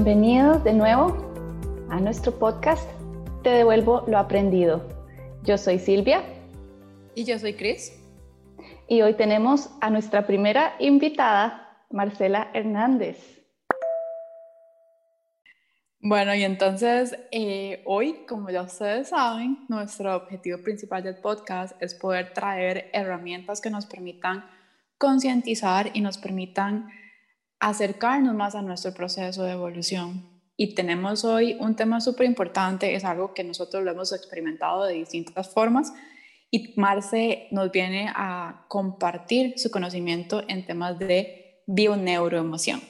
Bienvenidos 0.00 0.62
de 0.62 0.74
nuevo 0.74 1.16
a 1.90 1.98
nuestro 1.98 2.38
podcast 2.38 2.88
Te 3.42 3.50
devuelvo 3.50 4.04
lo 4.06 4.16
aprendido. 4.18 4.88
Yo 5.42 5.58
soy 5.58 5.80
Silvia. 5.80 6.22
Y 7.16 7.24
yo 7.24 7.36
soy 7.36 7.54
Cris. 7.54 8.00
Y 8.86 9.02
hoy 9.02 9.14
tenemos 9.14 9.70
a 9.80 9.90
nuestra 9.90 10.24
primera 10.24 10.76
invitada, 10.78 11.84
Marcela 11.90 12.48
Hernández. 12.54 13.42
Bueno, 16.00 16.32
y 16.32 16.44
entonces 16.44 17.18
eh, 17.32 17.82
hoy, 17.84 18.24
como 18.28 18.50
ya 18.50 18.62
ustedes 18.62 19.08
saben, 19.08 19.66
nuestro 19.68 20.14
objetivo 20.14 20.62
principal 20.62 21.02
del 21.02 21.16
podcast 21.16 21.74
es 21.82 21.96
poder 21.96 22.32
traer 22.34 22.88
herramientas 22.92 23.60
que 23.60 23.68
nos 23.68 23.86
permitan 23.86 24.44
concientizar 24.96 25.90
y 25.92 26.02
nos 26.02 26.18
permitan 26.18 26.88
acercarnos 27.60 28.34
más 28.34 28.54
a 28.54 28.62
nuestro 28.62 28.92
proceso 28.92 29.42
de 29.42 29.52
evolución. 29.52 30.24
Y 30.56 30.74
tenemos 30.74 31.24
hoy 31.24 31.56
un 31.60 31.76
tema 31.76 32.00
súper 32.00 32.26
importante, 32.26 32.94
es 32.94 33.04
algo 33.04 33.32
que 33.32 33.44
nosotros 33.44 33.84
lo 33.84 33.92
hemos 33.92 34.12
experimentado 34.12 34.84
de 34.84 34.94
distintas 34.94 35.48
formas 35.48 35.92
y 36.50 36.72
Marce 36.76 37.46
nos 37.50 37.70
viene 37.70 38.10
a 38.14 38.64
compartir 38.68 39.58
su 39.58 39.70
conocimiento 39.70 40.42
en 40.48 40.66
temas 40.66 40.98
de 40.98 41.62
bioneuroemoción. 41.66 42.80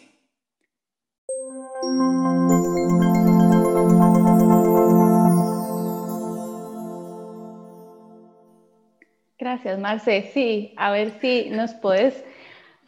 Gracias, 9.39 9.79
Marce. 9.79 10.31
Sí, 10.33 10.75
a 10.77 10.91
ver 10.91 11.19
si 11.21 11.51
nos 11.51 11.75
puedes 11.75 12.25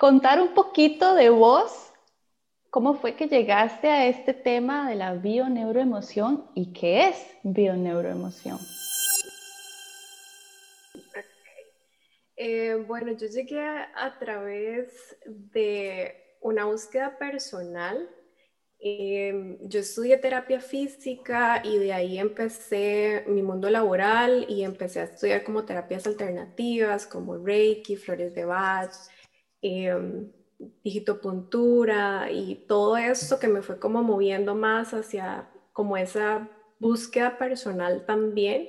contar 0.00 0.40
un 0.40 0.54
poquito 0.54 1.14
de 1.14 1.28
vos. 1.28 1.92
¿Cómo 2.70 2.94
fue 2.94 3.16
que 3.16 3.28
llegaste 3.28 3.88
a 3.88 4.06
este 4.06 4.32
tema 4.32 4.88
de 4.88 4.96
la 4.96 5.12
bioneuroemoción 5.12 6.46
y 6.54 6.72
qué 6.72 7.08
es 7.08 7.26
bioneuroemoción? 7.42 8.58
Eh, 12.34 12.82
bueno, 12.88 13.12
yo 13.12 13.26
llegué 13.26 13.60
a 13.60 14.16
través 14.18 14.88
de 15.26 16.38
una 16.40 16.64
búsqueda 16.64 17.18
personal 17.18 18.08
Em, 18.82 19.58
yo 19.68 19.80
estudié 19.80 20.16
terapia 20.16 20.58
física 20.58 21.60
y 21.62 21.76
de 21.76 21.92
ahí 21.92 22.18
empecé 22.18 23.24
mi 23.26 23.42
mundo 23.42 23.68
laboral 23.68 24.46
y 24.48 24.64
empecé 24.64 25.00
a 25.00 25.04
estudiar 25.04 25.44
como 25.44 25.66
terapias 25.66 26.06
alternativas 26.06 27.06
como 27.06 27.36
Reiki, 27.36 27.96
flores 27.96 28.34
de 28.34 28.46
Bach, 28.46 28.90
eh, 29.62 30.30
digitopuntura 30.84 32.30
y 32.30 32.66
todo 32.66 32.96
esto 32.96 33.38
que 33.38 33.48
me 33.48 33.62
fue 33.62 33.78
como 33.78 34.02
moviendo 34.02 34.54
más 34.54 34.92
hacia 34.92 35.48
como 35.72 35.96
esa 35.96 36.48
búsqueda 36.78 37.38
personal 37.38 38.04
también. 38.06 38.68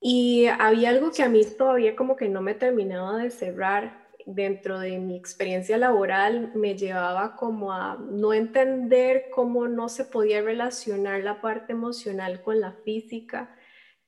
Y 0.00 0.46
había 0.46 0.90
algo 0.90 1.10
que 1.12 1.22
a 1.22 1.28
mí 1.28 1.42
todavía 1.56 1.94
como 1.94 2.16
que 2.16 2.28
no 2.28 2.40
me 2.40 2.54
terminaba 2.54 3.18
de 3.18 3.30
cerrar 3.30 4.08
dentro 4.26 4.78
de 4.78 4.98
mi 4.98 5.16
experiencia 5.16 5.76
laboral 5.76 6.52
me 6.54 6.76
llevaba 6.76 7.36
como 7.36 7.72
a 7.72 7.96
no 7.96 8.32
entender 8.32 9.26
cómo 9.34 9.66
no 9.68 9.88
se 9.88 10.04
podía 10.04 10.42
relacionar 10.42 11.22
la 11.22 11.40
parte 11.40 11.72
emocional 11.72 12.42
con 12.42 12.60
la 12.60 12.72
física 12.84 13.54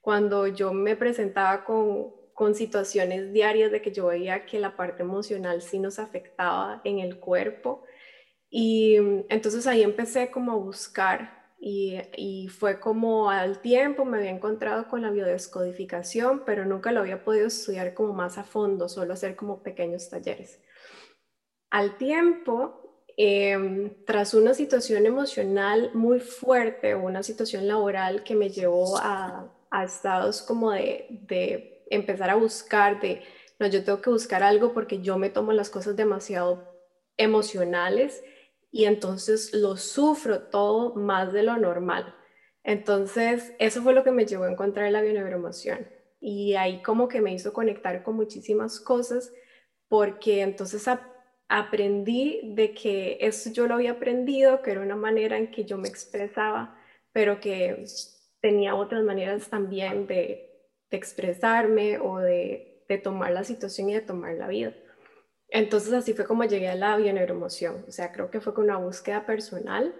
cuando 0.01 0.47
yo 0.47 0.73
me 0.73 0.97
presentaba 0.97 1.65
con, 1.65 2.13
con 2.43 2.57
situaciones 2.57 3.33
diarias 3.33 3.71
de 3.71 3.81
que 3.81 3.93
yo 3.93 4.07
veía 4.07 4.47
que 4.47 4.59
la 4.59 4.75
parte 4.75 5.05
emocional 5.05 5.63
sí 5.63 5.79
nos 5.79 6.01
afectaba 6.01 6.81
en 6.83 6.99
el 6.99 7.21
cuerpo. 7.21 7.85
Y 8.51 8.97
entonces 9.29 9.65
ahí 9.69 9.85
empecé 9.85 10.33
como 10.33 10.51
a 10.51 10.57
buscar 10.57 11.55
y, 11.61 12.49
fue 12.49 12.81
como 12.81 13.31
al 13.31 13.61
tiempo 13.61 14.05
me 14.05 14.19
había 14.19 14.31
encontrado 14.31 14.89
con 14.89 15.03
la 15.03 15.13
biodescodificación, 15.13 16.43
pero 16.45 16.65
nunca 16.65 16.91
lo 16.91 16.99
había 16.99 17.23
podido 17.23 17.47
estudiar 17.47 17.95
como 17.95 18.13
más 18.13 18.39
a 18.39 18.43
fondo, 18.43 18.89
solo 18.89 19.13
hacer 19.13 19.37
como 19.37 19.63
pequeños 19.63 20.11
talleres. 20.11 20.61
Al 21.71 21.97
tiempo, 21.97 23.05
em, 23.17 24.05
tras 24.05 24.35
una 24.35 24.53
situación 24.53 25.07
emocional 25.07 25.93
muy 25.95 26.19
fuerte 26.19 26.97
una 26.97 27.23
situación 27.23 27.69
laboral 27.69 28.25
que 28.25 28.35
me 28.35 28.49
llevó 28.51 28.99
a, 28.99 29.49
estados 29.85 30.43
como 30.43 30.73
de 30.73 31.73
empezar 31.95 32.31
a 32.31 32.35
buscar, 32.35 33.01
de, 33.01 33.23
no, 33.59 33.67
yo 33.67 33.85
tengo 33.85 34.01
que 34.01 34.11
buscar 34.11 34.43
algo 34.43 34.73
porque 34.73 35.01
yo 35.01 35.19
me 35.19 35.31
tomo 35.31 35.53
las 35.53 35.71
cosas 35.71 35.97
demasiado 35.97 36.73
emocionales 37.17 38.25
y 38.71 38.87
entonces 38.87 39.53
lo 39.55 39.77
sufro 39.77 40.45
todo 40.45 40.95
más 40.95 41.33
de 41.33 41.43
lo 41.43 41.57
normal. 41.59 42.15
Entonces, 42.65 43.53
eso 43.59 43.83
fue 43.83 43.93
lo 43.93 44.05
que 44.05 44.13
me 44.13 44.25
llevó 44.25 44.45
a 44.45 44.51
encontrar 44.51 44.91
la 44.91 45.03
bioneuroemoción. 45.03 45.87
Y 46.21 46.55
ahí 46.55 46.83
como 46.83 47.09
que 47.09 47.21
me 47.21 47.35
hizo 47.35 47.53
conectar 47.53 48.03
con 48.03 48.17
muchísimas 48.17 48.81
cosas 48.81 49.33
porque 49.89 50.41
entonces 50.41 50.89
aprendí 51.49 52.41
de 52.55 52.73
que 52.73 53.19
eso 53.21 53.51
yo 53.51 53.67
lo 53.67 53.75
había 53.75 53.93
aprendido, 53.93 54.63
que 54.63 54.71
era 54.71 54.81
una 54.81 54.97
manera 54.97 55.37
en 55.37 55.51
que 55.51 55.65
yo 55.65 55.77
me 55.77 55.89
expresaba, 55.89 56.79
pero 57.13 57.41
que 57.41 57.85
tenía 58.41 58.75
otras 58.75 59.03
maneras 59.03 59.51
también 59.51 60.07
de, 60.07 60.52
expresarme 60.97 61.99
o 61.99 62.19
de, 62.19 62.85
de 62.89 62.99
tomar 62.99 63.33
la 63.33 63.45
situación 63.45 63.91
y 63.91 63.95
de 63.95 64.01
tomar 64.01 64.35
la 64.35 64.49
vida. 64.49 64.75
Entonces 65.49 65.93
así 65.93 66.15
fue 66.15 66.25
como 66.25 66.45
llegué 66.45 66.69
a 66.69 66.75
la 66.75 66.97
bioneuroemoción, 66.97 67.85
o 67.87 67.93
sea, 67.93 68.11
creo 68.11 68.31
que 68.31 68.41
fue 68.41 68.55
con 68.55 68.65
una 68.65 68.79
búsqueda 68.79 69.27
personal 69.27 69.95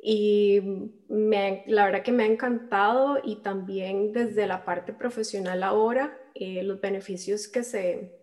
y 0.00 0.60
me, 1.08 1.64
la 1.66 1.86
verdad 1.86 2.02
que 2.02 2.12
me 2.12 2.24
ha 2.24 2.26
encantado 2.26 3.18
y 3.22 3.42
también 3.42 4.12
desde 4.12 4.46
la 4.46 4.64
parte 4.64 4.92
profesional 4.92 5.62
ahora, 5.62 6.18
eh, 6.34 6.62
los 6.62 6.80
beneficios 6.80 7.48
que 7.48 7.62
se, 7.62 8.18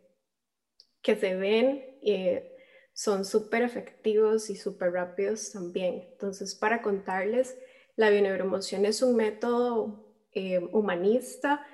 que 1.02 1.16
se 1.16 1.36
ven 1.36 2.00
eh, 2.02 2.56
son 2.94 3.24
súper 3.24 3.64
efectivos 3.64 4.50
y 4.50 4.56
súper 4.56 4.92
rápidos 4.92 5.52
también. 5.52 6.08
Entonces, 6.12 6.56
para 6.56 6.82
contarles, 6.82 7.58
la 7.96 8.10
bioneuroemoción 8.10 8.86
es 8.86 9.02
un 9.02 9.16
método 9.16 10.18
eh, 10.34 10.60
humanista 10.60 11.66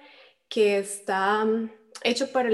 que 0.50 0.78
está 0.78 1.46
hecho 2.04 2.32
para, 2.32 2.50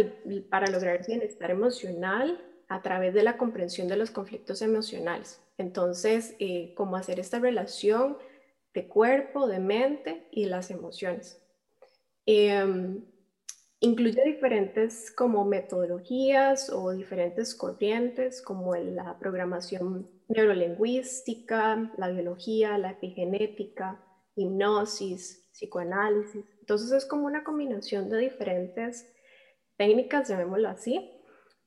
para 0.49 0.67
lograr 0.67 1.05
bienestar 1.05 1.51
emocional 1.51 2.41
a 2.67 2.81
través 2.81 3.13
de 3.13 3.23
la 3.23 3.37
comprensión 3.37 3.87
de 3.87 3.97
los 3.97 4.11
conflictos 4.11 4.61
emocionales. 4.61 5.41
Entonces, 5.57 6.35
eh, 6.39 6.73
cómo 6.75 6.95
hacer 6.95 7.19
esta 7.19 7.39
relación 7.39 8.17
de 8.73 8.87
cuerpo, 8.87 9.47
de 9.47 9.59
mente 9.59 10.27
y 10.31 10.45
las 10.45 10.71
emociones. 10.71 11.41
Em, 12.25 13.03
incluye 13.81 14.23
diferentes 14.23 15.11
como 15.11 15.43
metodologías 15.43 16.69
o 16.69 16.91
diferentes 16.91 17.55
corrientes 17.55 18.41
como 18.41 18.75
la 18.75 19.17
programación 19.19 20.09
neurolingüística, 20.29 21.91
la 21.97 22.09
biología, 22.09 22.77
la 22.77 22.91
epigenética, 22.91 24.01
hipnosis, 24.35 25.40
psicoanálisis. 25.51 26.45
Entonces 26.59 26.91
es 26.91 27.05
como 27.05 27.25
una 27.25 27.43
combinación 27.43 28.09
de 28.09 28.17
diferentes 28.19 29.11
técnicas, 29.77 30.29
llamémoslo 30.29 30.69
así, 30.69 31.11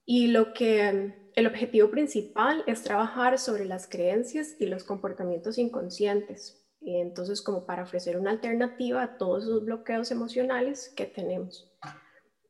y 0.05 0.29
lo 0.29 0.53
que 0.53 1.15
el 1.35 1.47
objetivo 1.47 1.91
principal 1.91 2.63
es 2.67 2.83
trabajar 2.83 3.39
sobre 3.39 3.65
las 3.65 3.89
creencias 3.89 4.57
y 4.61 4.67
los 4.67 4.85
comportamientos 4.85 5.59
inconscientes. 5.59 6.61
Entonces, 6.81 7.41
como 7.41 7.65
para 7.65 7.85
ofrecer 7.85 8.19
una 8.19 8.31
alternativa 8.31 9.03
a 9.03 9.17
todos 9.17 9.45
esos 9.45 9.65
bloqueos 9.65 10.11
emocionales 10.11 10.93
que 10.95 11.07
tenemos. 11.07 11.73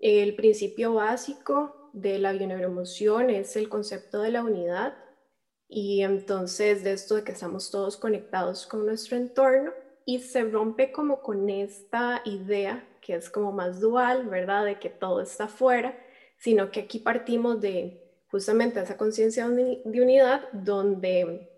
El 0.00 0.34
principio 0.34 0.94
básico 0.94 1.90
de 1.92 2.18
la 2.18 2.32
bioneuroemoción 2.32 3.30
es 3.30 3.56
el 3.56 3.68
concepto 3.68 4.20
de 4.20 4.32
la 4.32 4.42
unidad 4.42 4.94
y 5.68 6.02
entonces 6.02 6.82
de 6.82 6.92
esto 6.92 7.14
de 7.14 7.24
que 7.24 7.32
estamos 7.32 7.70
todos 7.70 7.96
conectados 7.96 8.66
con 8.66 8.84
nuestro 8.84 9.16
entorno 9.16 9.72
y 10.06 10.20
se 10.20 10.44
rompe 10.44 10.92
como 10.92 11.20
con 11.20 11.48
esta 11.48 12.22
idea 12.24 12.86
que 13.00 13.14
es 13.14 13.28
como 13.28 13.52
más 13.52 13.80
dual, 13.80 14.28
¿verdad? 14.28 14.64
De 14.64 14.78
que 14.78 14.88
todo 14.88 15.20
está 15.20 15.46
fuera, 15.46 15.98
sino 16.38 16.70
que 16.70 16.80
aquí 16.80 16.98
partimos 16.98 17.60
de 17.60 18.02
justamente 18.28 18.80
esa 18.80 18.96
conciencia 18.96 19.46
de 19.48 19.82
unidad 19.84 20.48
donde 20.52 21.50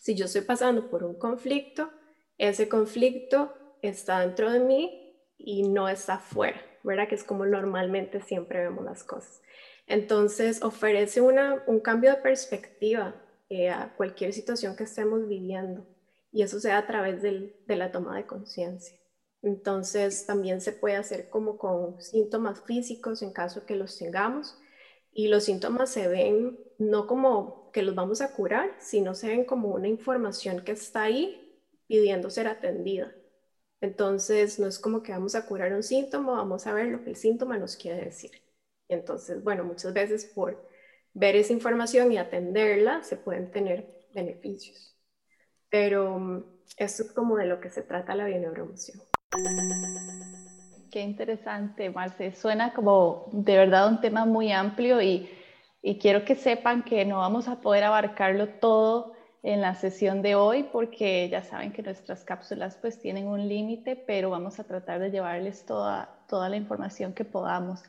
si 0.00 0.14
yo 0.14 0.26
estoy 0.26 0.42
pasando 0.42 0.90
por 0.90 1.02
un 1.02 1.14
conflicto, 1.14 1.90
ese 2.38 2.68
conflicto 2.68 3.54
está 3.82 4.20
dentro 4.20 4.50
de 4.50 4.60
mí 4.60 5.18
y 5.38 5.66
no 5.66 5.88
está 5.88 6.18
fuera, 6.18 6.60
¿verdad? 6.82 7.08
Que 7.08 7.14
es 7.14 7.24
como 7.24 7.46
normalmente 7.46 8.20
siempre 8.20 8.60
vemos 8.60 8.84
las 8.84 9.02
cosas. 9.02 9.40
Entonces 9.86 10.62
ofrece 10.62 11.20
una, 11.20 11.62
un 11.66 11.80
cambio 11.80 12.10
de 12.10 12.16
perspectiva 12.18 13.14
eh, 13.48 13.70
a 13.70 13.94
cualquier 13.96 14.32
situación 14.32 14.76
que 14.76 14.84
estemos 14.84 15.26
viviendo 15.26 15.86
y 16.36 16.42
eso 16.42 16.60
se 16.60 16.68
da 16.68 16.76
a 16.76 16.86
través 16.86 17.22
de 17.22 17.76
la 17.76 17.90
toma 17.90 18.14
de 18.14 18.26
conciencia. 18.26 18.98
Entonces 19.40 20.26
también 20.26 20.60
se 20.60 20.72
puede 20.72 20.96
hacer 20.96 21.30
como 21.30 21.56
con 21.56 21.98
síntomas 22.02 22.62
físicos 22.62 23.22
en 23.22 23.32
caso 23.32 23.64
que 23.64 23.74
los 23.74 23.96
tengamos 23.96 24.58
y 25.12 25.28
los 25.28 25.44
síntomas 25.44 25.88
se 25.88 26.08
ven 26.08 26.58
no 26.78 27.06
como 27.06 27.70
que 27.72 27.80
los 27.80 27.94
vamos 27.94 28.20
a 28.20 28.34
curar, 28.34 28.76
sino 28.80 29.14
se 29.14 29.28
ven 29.28 29.46
como 29.46 29.70
una 29.70 29.88
información 29.88 30.62
que 30.62 30.72
está 30.72 31.04
ahí 31.04 31.58
pidiendo 31.86 32.28
ser 32.28 32.48
atendida. 32.48 33.14
Entonces, 33.80 34.58
no 34.58 34.66
es 34.66 34.78
como 34.78 35.02
que 35.02 35.12
vamos 35.12 35.34
a 35.36 35.46
curar 35.46 35.72
un 35.72 35.82
síntoma, 35.82 36.32
vamos 36.32 36.66
a 36.66 36.74
ver 36.74 36.88
lo 36.88 37.02
que 37.02 37.10
el 37.10 37.16
síntoma 37.16 37.56
nos 37.56 37.76
quiere 37.76 38.04
decir. 38.04 38.32
Entonces, 38.88 39.42
bueno, 39.42 39.64
muchas 39.64 39.94
veces 39.94 40.26
por 40.26 40.68
ver 41.14 41.34
esa 41.36 41.54
información 41.54 42.12
y 42.12 42.18
atenderla 42.18 43.02
se 43.04 43.16
pueden 43.16 43.50
tener 43.50 44.06
beneficios. 44.14 44.95
Pero 45.70 46.18
mm, 46.18 46.44
esto 46.76 47.02
es 47.02 47.12
como 47.12 47.36
de 47.36 47.46
lo 47.46 47.60
que 47.60 47.70
se 47.70 47.82
trata 47.82 48.14
la 48.14 48.26
bioneuroemoción. 48.26 49.00
Qué 50.90 51.00
interesante, 51.00 51.90
Marce. 51.90 52.32
Suena 52.32 52.72
como 52.72 53.28
de 53.32 53.56
verdad 53.56 53.88
un 53.88 54.00
tema 54.00 54.24
muy 54.24 54.52
amplio 54.52 55.02
y, 55.02 55.28
y 55.82 55.98
quiero 55.98 56.24
que 56.24 56.36
sepan 56.36 56.82
que 56.82 57.04
no 57.04 57.18
vamos 57.18 57.48
a 57.48 57.60
poder 57.60 57.84
abarcarlo 57.84 58.48
todo 58.60 59.16
en 59.42 59.60
la 59.60 59.74
sesión 59.74 60.22
de 60.22 60.34
hoy 60.34 60.64
porque 60.72 61.28
ya 61.28 61.42
saben 61.42 61.72
que 61.72 61.82
nuestras 61.82 62.24
cápsulas 62.24 62.76
pues 62.80 63.00
tienen 63.00 63.28
un 63.28 63.46
límite, 63.46 63.94
pero 63.94 64.30
vamos 64.30 64.58
a 64.58 64.64
tratar 64.64 64.98
de 64.98 65.10
llevarles 65.10 65.64
toda, 65.64 66.24
toda 66.28 66.48
la 66.48 66.56
información 66.56 67.12
que 67.12 67.24
podamos. 67.24 67.82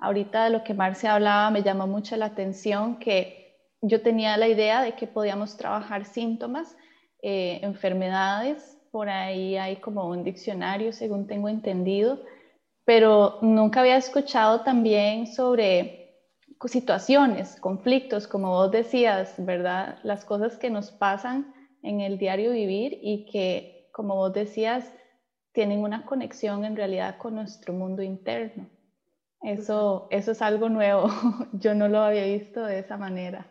Ahorita 0.00 0.44
de 0.44 0.50
lo 0.50 0.64
que 0.64 0.74
Marce 0.74 1.06
hablaba 1.06 1.50
me 1.50 1.62
llamó 1.62 1.86
mucho 1.86 2.16
la 2.16 2.26
atención 2.26 2.98
que 2.98 3.60
yo 3.80 4.02
tenía 4.02 4.36
la 4.36 4.48
idea 4.48 4.82
de 4.82 4.96
que 4.96 5.06
podíamos 5.06 5.56
trabajar 5.56 6.04
síntomas, 6.04 6.76
eh, 7.26 7.58
enfermedades, 7.62 8.76
por 8.90 9.08
ahí 9.08 9.56
hay 9.56 9.76
como 9.76 10.06
un 10.08 10.22
diccionario 10.22 10.92
según 10.92 11.26
tengo 11.26 11.48
entendido, 11.48 12.20
pero 12.84 13.38
nunca 13.40 13.80
había 13.80 13.96
escuchado 13.96 14.60
también 14.60 15.26
sobre 15.26 15.90
situaciones, 16.66 17.56
conflictos, 17.56 18.28
como 18.28 18.50
vos 18.50 18.70
decías, 18.70 19.34
¿verdad? 19.38 19.96
Las 20.02 20.26
cosas 20.26 20.58
que 20.58 20.68
nos 20.68 20.92
pasan 20.92 21.46
en 21.82 22.02
el 22.02 22.18
diario 22.18 22.52
vivir 22.52 22.98
y 23.00 23.24
que, 23.24 23.88
como 23.90 24.16
vos 24.16 24.34
decías, 24.34 24.92
tienen 25.52 25.78
una 25.78 26.04
conexión 26.04 26.66
en 26.66 26.76
realidad 26.76 27.16
con 27.16 27.36
nuestro 27.36 27.72
mundo 27.72 28.02
interno. 28.02 28.68
Eso, 29.40 30.06
eso 30.10 30.32
es 30.32 30.42
algo 30.42 30.68
nuevo. 30.68 31.08
Yo 31.52 31.74
no 31.74 31.88
lo 31.88 32.00
había 32.00 32.24
visto 32.24 32.62
de 32.64 32.80
esa 32.80 32.98
manera. 32.98 33.46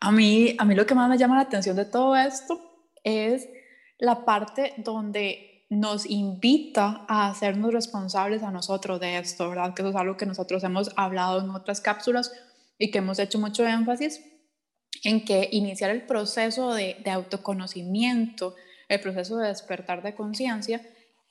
A 0.00 0.12
mí, 0.12 0.54
a 0.58 0.64
mí 0.64 0.74
lo 0.74 0.86
que 0.86 0.94
más 0.94 1.08
me 1.08 1.18
llama 1.18 1.36
la 1.36 1.42
atención 1.42 1.76
de 1.76 1.84
todo 1.84 2.16
esto 2.16 2.60
es 3.02 3.48
la 3.98 4.24
parte 4.24 4.74
donde 4.78 5.66
nos 5.70 6.06
invita 6.06 7.04
a 7.08 7.28
hacernos 7.28 7.72
responsables 7.72 8.42
a 8.42 8.50
nosotros 8.50 9.00
de 9.00 9.18
esto, 9.18 9.50
¿verdad? 9.50 9.74
Que 9.74 9.82
eso 9.82 9.90
es 9.90 9.96
algo 9.96 10.16
que 10.16 10.24
nosotros 10.26 10.64
hemos 10.64 10.90
hablado 10.96 11.40
en 11.40 11.50
otras 11.50 11.80
cápsulas 11.80 12.32
y 12.78 12.90
que 12.90 12.98
hemos 12.98 13.18
hecho 13.18 13.38
mucho 13.38 13.66
énfasis 13.66 14.20
en 15.04 15.24
que 15.24 15.48
iniciar 15.52 15.90
el 15.90 16.06
proceso 16.06 16.72
de, 16.72 16.96
de 17.04 17.10
autoconocimiento, 17.10 18.54
el 18.88 19.00
proceso 19.00 19.36
de 19.36 19.48
despertar 19.48 20.02
de 20.02 20.14
conciencia, 20.14 20.80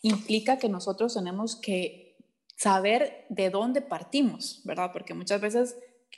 implica 0.02 0.58
que 0.58 0.70
nosotros 0.70 1.16
tenemos 1.16 1.56
que 1.56 2.16
saber 2.56 3.26
de 3.30 3.50
dónde 3.50 3.82
partimos, 3.82 4.62
¿verdad? 4.64 4.92
Porque 4.94 5.14
muchas 5.14 5.42
veces 5.42 5.76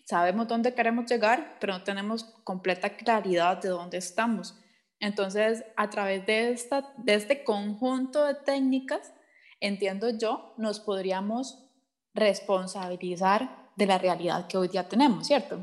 sabemos 0.09 0.47
dónde 0.47 0.73
queremos 0.73 1.05
llegar, 1.05 1.57
pero 1.59 1.73
no 1.73 1.83
tenemos 1.83 2.23
completa 2.43 2.97
claridad 2.97 3.61
de 3.61 3.69
dónde 3.69 3.99
estamos. 3.99 4.59
Entonces, 4.99 5.63
a 5.77 5.87
través 5.91 6.25
de, 6.25 6.49
esta, 6.49 6.91
de 6.97 7.13
este 7.13 7.43
conjunto 7.43 8.25
de 8.25 8.33
técnicas, 8.33 9.13
entiendo 9.59 10.09
yo, 10.09 10.55
nos 10.57 10.79
podríamos 10.79 11.63
responsabilizar 12.15 13.69
de 13.75 13.85
la 13.85 13.99
realidad 13.99 14.47
que 14.47 14.57
hoy 14.57 14.69
día 14.69 14.89
tenemos, 14.89 15.27
¿cierto? 15.27 15.59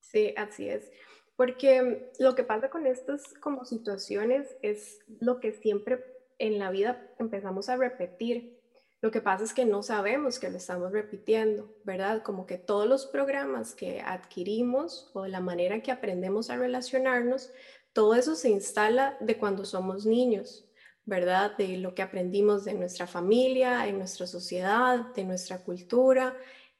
Sí, 0.00 0.34
así 0.36 0.68
es. 0.68 0.90
Porque 1.36 2.10
lo 2.18 2.34
que 2.34 2.42
pasa 2.42 2.70
con 2.70 2.88
estas 2.88 3.22
como 3.34 3.64
situaciones 3.64 4.48
es 4.62 4.98
lo 5.20 5.38
que 5.38 5.52
siempre 5.52 6.04
en 6.38 6.58
la 6.58 6.72
vida 6.72 7.08
empezamos 7.20 7.68
a 7.68 7.76
repetir. 7.76 8.57
Lo 9.00 9.12
que 9.12 9.20
pasa 9.20 9.44
es 9.44 9.54
que 9.54 9.64
no 9.64 9.82
sabemos 9.84 10.40
que 10.40 10.50
lo 10.50 10.56
estamos 10.56 10.90
repitiendo, 10.90 11.72
¿verdad? 11.84 12.22
Como 12.22 12.46
que 12.46 12.58
todos 12.58 12.88
los 12.88 13.06
programas 13.06 13.74
que 13.74 14.00
adquirimos 14.00 15.10
o 15.14 15.26
la 15.26 15.40
manera 15.40 15.82
que 15.82 15.92
aprendemos 15.92 16.50
a 16.50 16.56
relacionarnos 16.56 17.52
todo 17.98 18.14
eso 18.14 18.36
se 18.36 18.48
instala 18.50 19.16
de 19.18 19.38
cuando 19.38 19.64
somos 19.64 20.06
niños, 20.06 20.64
¿verdad? 21.04 21.56
De 21.56 21.78
lo 21.78 21.96
que 21.96 22.02
aprendimos 22.02 22.64
de 22.64 22.74
nuestra 22.74 23.08
familia, 23.08 23.88
en 23.88 23.98
nuestra 23.98 24.26
sociedad, 24.28 25.12
de 25.16 25.24
nuestra 25.24 25.64
cultura, 25.64 26.36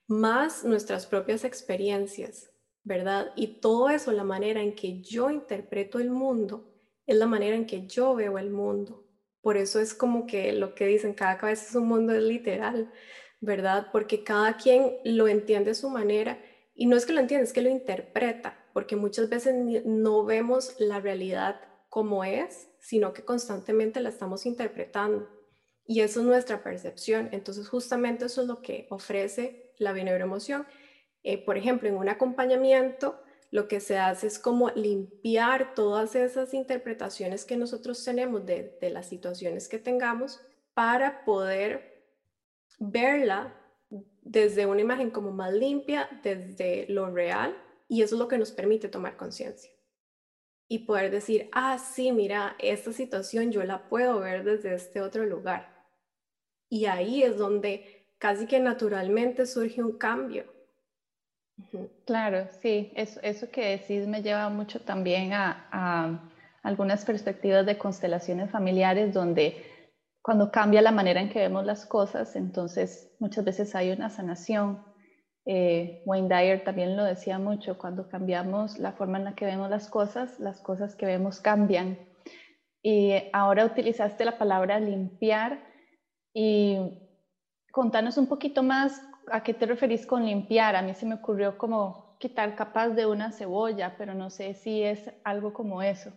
más 0.07 0.63
nuestras 0.63 1.07
propias 1.07 1.43
experiencias, 1.43 2.53
¿verdad? 2.85 3.33
Y 3.35 3.59
todo 3.61 3.89
eso, 3.91 4.13
la 4.13 4.23
manera 4.23 4.63
en 4.63 4.77
que 4.77 5.01
yo 5.01 5.29
interpreto 5.29 5.99
el 5.99 6.11
mundo, 6.11 6.73
es 7.05 7.17
la 7.17 7.27
manera 7.27 7.57
en 7.57 7.67
que 7.67 7.89
yo 7.89 8.15
veo 8.15 8.39
el 8.39 8.51
mundo. 8.51 9.08
Por 9.41 9.57
eso 9.57 9.81
es 9.81 9.95
como 9.95 10.27
que 10.27 10.53
lo 10.53 10.75
que 10.75 10.87
dicen, 10.87 11.15
cada 11.15 11.39
cabeza 11.39 11.67
es 11.69 11.75
un 11.75 11.89
mundo, 11.89 12.13
es 12.15 12.23
literal, 12.23 12.93
¿verdad? 13.41 13.89
Porque 13.93 14.25
cada 14.25 14.57
quien 14.57 14.97
lo 15.05 15.29
entiende 15.29 15.71
a 15.73 15.75
su 15.75 15.91
manera 15.91 16.39
y 16.75 16.87
no 16.87 16.97
es 16.97 17.07
que 17.07 17.13
lo 17.13 17.21
entienda, 17.21 17.45
es 17.45 17.53
que 17.53 17.63
lo 17.63 17.71
interpreta 17.71 18.59
porque 18.79 18.95
muchas 18.95 19.29
veces 19.29 19.57
no 19.85 20.25
vemos 20.25 20.77
la 20.79 21.01
realidad 21.01 21.61
como 21.89 22.23
es, 22.23 22.69
sino 22.79 23.13
que 23.13 23.25
constantemente 23.25 23.99
la 23.99 24.09
estamos 24.09 24.47
interpretando. 24.47 25.29
Y 25.85 26.03
eso 26.03 26.21
es 26.21 26.27
nuestra 26.27 26.63
percepción. 26.63 27.29
Entonces, 27.33 27.69
justamente 27.69 28.27
eso 28.27 28.43
es 28.43 28.47
lo 28.47 28.63
que 28.63 28.87
ofrece 28.91 29.73
la 29.79 29.93
bioneuroemoción. 29.93 30.65
Eh, 31.25 31.45
por 31.45 31.59
ejemplo, 31.59 31.89
en 31.89 31.97
un 31.97 32.09
acompañamiento, 32.09 33.21
lo 33.51 33.67
que 33.67 33.81
se 33.81 33.99
hace 33.99 34.27
es 34.27 34.39
como 34.39 34.71
limpiar 34.71 35.75
todas 35.75 36.15
esas 36.15 36.53
interpretaciones 36.53 37.45
que 37.45 37.57
nosotros 37.57 38.05
tenemos 38.05 38.45
de, 38.45 38.77
las 38.93 39.09
situaciones 39.09 39.69
que 39.69 39.79
tengamos 39.79 40.41
para 40.75 41.25
poder 41.25 42.05
verla 42.79 43.55
desde 44.23 44.67
una 44.67 44.83
imagen 44.83 45.11
como 45.11 45.31
más 45.31 45.53
limpia, 45.53 46.09
desde 46.23 46.87
lo 46.89 47.11
real 47.11 47.57
y 47.89 48.03
eso 48.03 48.17
es 48.17 48.19
lo 48.19 48.29
que 48.29 48.39
nos 48.39 48.53
permite 48.53 48.89
tomar 48.89 49.17
conciencia 49.17 49.71
y 50.69 50.81
poder 50.81 51.11
decir, 51.11 51.49
ah, 51.53 51.79
sí, 51.79 52.13
mira, 52.13 52.55
esta 52.59 52.93
situación 52.93 53.51
yo 53.51 53.65
la 53.65 53.89
puedo 53.89 54.21
ver 54.21 54.45
desde 54.45 54.75
este 54.75 55.01
otro 55.01 55.25
lugar. 55.25 55.75
Y 56.69 56.85
ahí 56.85 57.23
es 57.23 57.39
donde 57.39 58.13
casi 58.19 58.47
que 58.47 58.61
naturalmente 58.61 59.47
surge 59.47 59.83
un 59.83 59.97
cambio. 59.97 60.58
Claro, 62.05 62.47
sí, 62.63 62.93
eso, 62.95 63.21
eso 63.23 63.51
que 63.51 63.79
decís 63.79 64.07
me 64.07 64.23
lleva 64.23 64.49
mucho 64.49 64.81
también 64.81 65.33
a, 65.33 66.21
algunas 66.63 67.05
perspectivas 67.05 67.65
de 67.67 67.79
constelaciones 67.79 68.51
familiares 68.51 69.15
donde 69.15 69.57
cuando 70.23 70.51
cambia 70.51 70.83
la 70.83 70.91
manera 70.91 71.21
en 71.21 71.29
que 71.29 71.39
vemos 71.39 71.65
las 71.65 71.87
cosas, 71.87 72.37
entonces 72.37 73.11
muchas 73.19 73.45
veces 73.45 73.75
hay 73.75 73.91
una 73.91 74.11
sanación 74.11 74.79
eh, 75.51 76.03
Wayne 76.05 76.29
Dyer 76.29 76.63
también 76.63 76.95
lo 76.95 77.05
decía 77.05 77.39
mucho, 77.39 77.79
cuando 77.79 78.07
cambiamos 78.07 78.79
la 78.79 78.93
forma 78.93 79.17
en 79.17 79.25
la 79.25 79.35
que 79.35 79.47
vemos 79.47 79.71
las 79.71 79.89
cosas, 79.89 80.39
las 80.39 80.61
cosas 80.61 80.95
que 80.95 81.07
vemos 81.07 81.41
cambian. 81.41 81.99
Y 82.83 83.15
ahora 83.33 83.65
utilizaste 83.65 84.27
la 84.27 84.37
palabra 84.37 84.79
limpiar 84.79 85.59
y 86.35 86.77
contanos 87.73 88.19
un 88.19 88.27
poquito 88.27 88.63
más 88.63 89.01
a 89.33 89.43
qué 89.43 89.55
te 89.55 89.67
referís 89.67 90.07
con 90.07 90.25
limpiar. 90.25 90.77
A 90.77 90.83
mí 90.83 90.95
se 90.95 91.07
me 91.07 91.17
ocurrió 91.17 91.59
como 91.59 92.17
quitar 92.19 92.55
capas 92.57 92.97
de 92.97 93.07
una 93.07 93.33
cebolla, 93.33 93.97
pero 93.97 94.15
no 94.15 94.31
sé 94.31 94.55
si 94.55 94.83
es 94.83 95.11
algo 95.25 95.53
como 95.53 95.83
eso. 95.83 96.13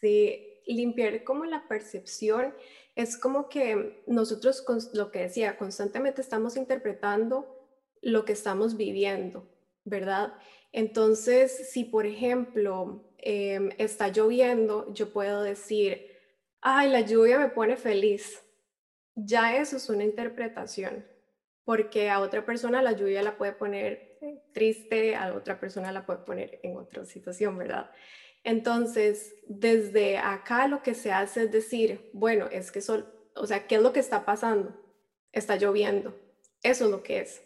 Sí, 0.00 0.60
limpiar 0.66 1.24
como 1.24 1.44
la 1.44 1.66
percepción 1.68 2.54
es 2.94 3.16
como 3.16 3.48
que 3.48 4.02
nosotros, 4.06 4.64
lo 4.92 5.10
que 5.10 5.20
decía, 5.20 5.56
constantemente 5.56 6.20
estamos 6.20 6.56
interpretando 6.56 7.58
lo 8.02 8.24
que 8.24 8.32
estamos 8.32 8.76
viviendo, 8.76 9.48
¿verdad? 9.84 10.34
Entonces, 10.72 11.70
si 11.70 11.84
por 11.84 12.06
ejemplo 12.06 13.12
em, 13.18 13.70
está 13.78 14.08
lloviendo, 14.08 14.92
yo 14.92 15.12
puedo 15.12 15.42
decir, 15.42 16.06
ay, 16.60 16.90
la 16.90 17.00
lluvia 17.00 17.38
me 17.38 17.48
pone 17.48 17.76
feliz. 17.76 18.42
Ya 19.14 19.56
eso 19.56 19.76
es 19.76 19.88
una 19.88 20.04
interpretación, 20.04 21.06
porque 21.64 22.10
a 22.10 22.20
otra 22.20 22.44
persona 22.44 22.82
la 22.82 22.92
lluvia 22.92 23.22
la 23.22 23.36
puede 23.36 23.52
poner 23.52 24.18
eh, 24.20 24.42
triste, 24.52 25.16
a 25.16 25.34
otra 25.34 25.60
persona 25.60 25.92
la 25.92 26.04
puede 26.06 26.20
poner 26.20 26.60
en 26.62 26.76
otra 26.76 27.04
situación, 27.04 27.56
¿verdad? 27.56 27.90
Entonces, 28.44 29.36
desde 29.46 30.18
acá 30.18 30.66
lo 30.66 30.82
que 30.82 30.94
se 30.94 31.12
hace 31.12 31.44
es 31.44 31.52
decir, 31.52 32.10
bueno, 32.12 32.48
es 32.50 32.72
que 32.72 32.80
sol, 32.80 33.06
o 33.36 33.46
sea, 33.46 33.66
¿qué 33.66 33.76
es 33.76 33.82
lo 33.82 33.92
que 33.92 34.00
está 34.00 34.24
pasando? 34.24 34.74
Está 35.30 35.56
lloviendo. 35.56 36.18
Eso 36.62 36.84
es 36.86 36.90
lo 36.90 37.02
que 37.02 37.20
es. 37.20 37.42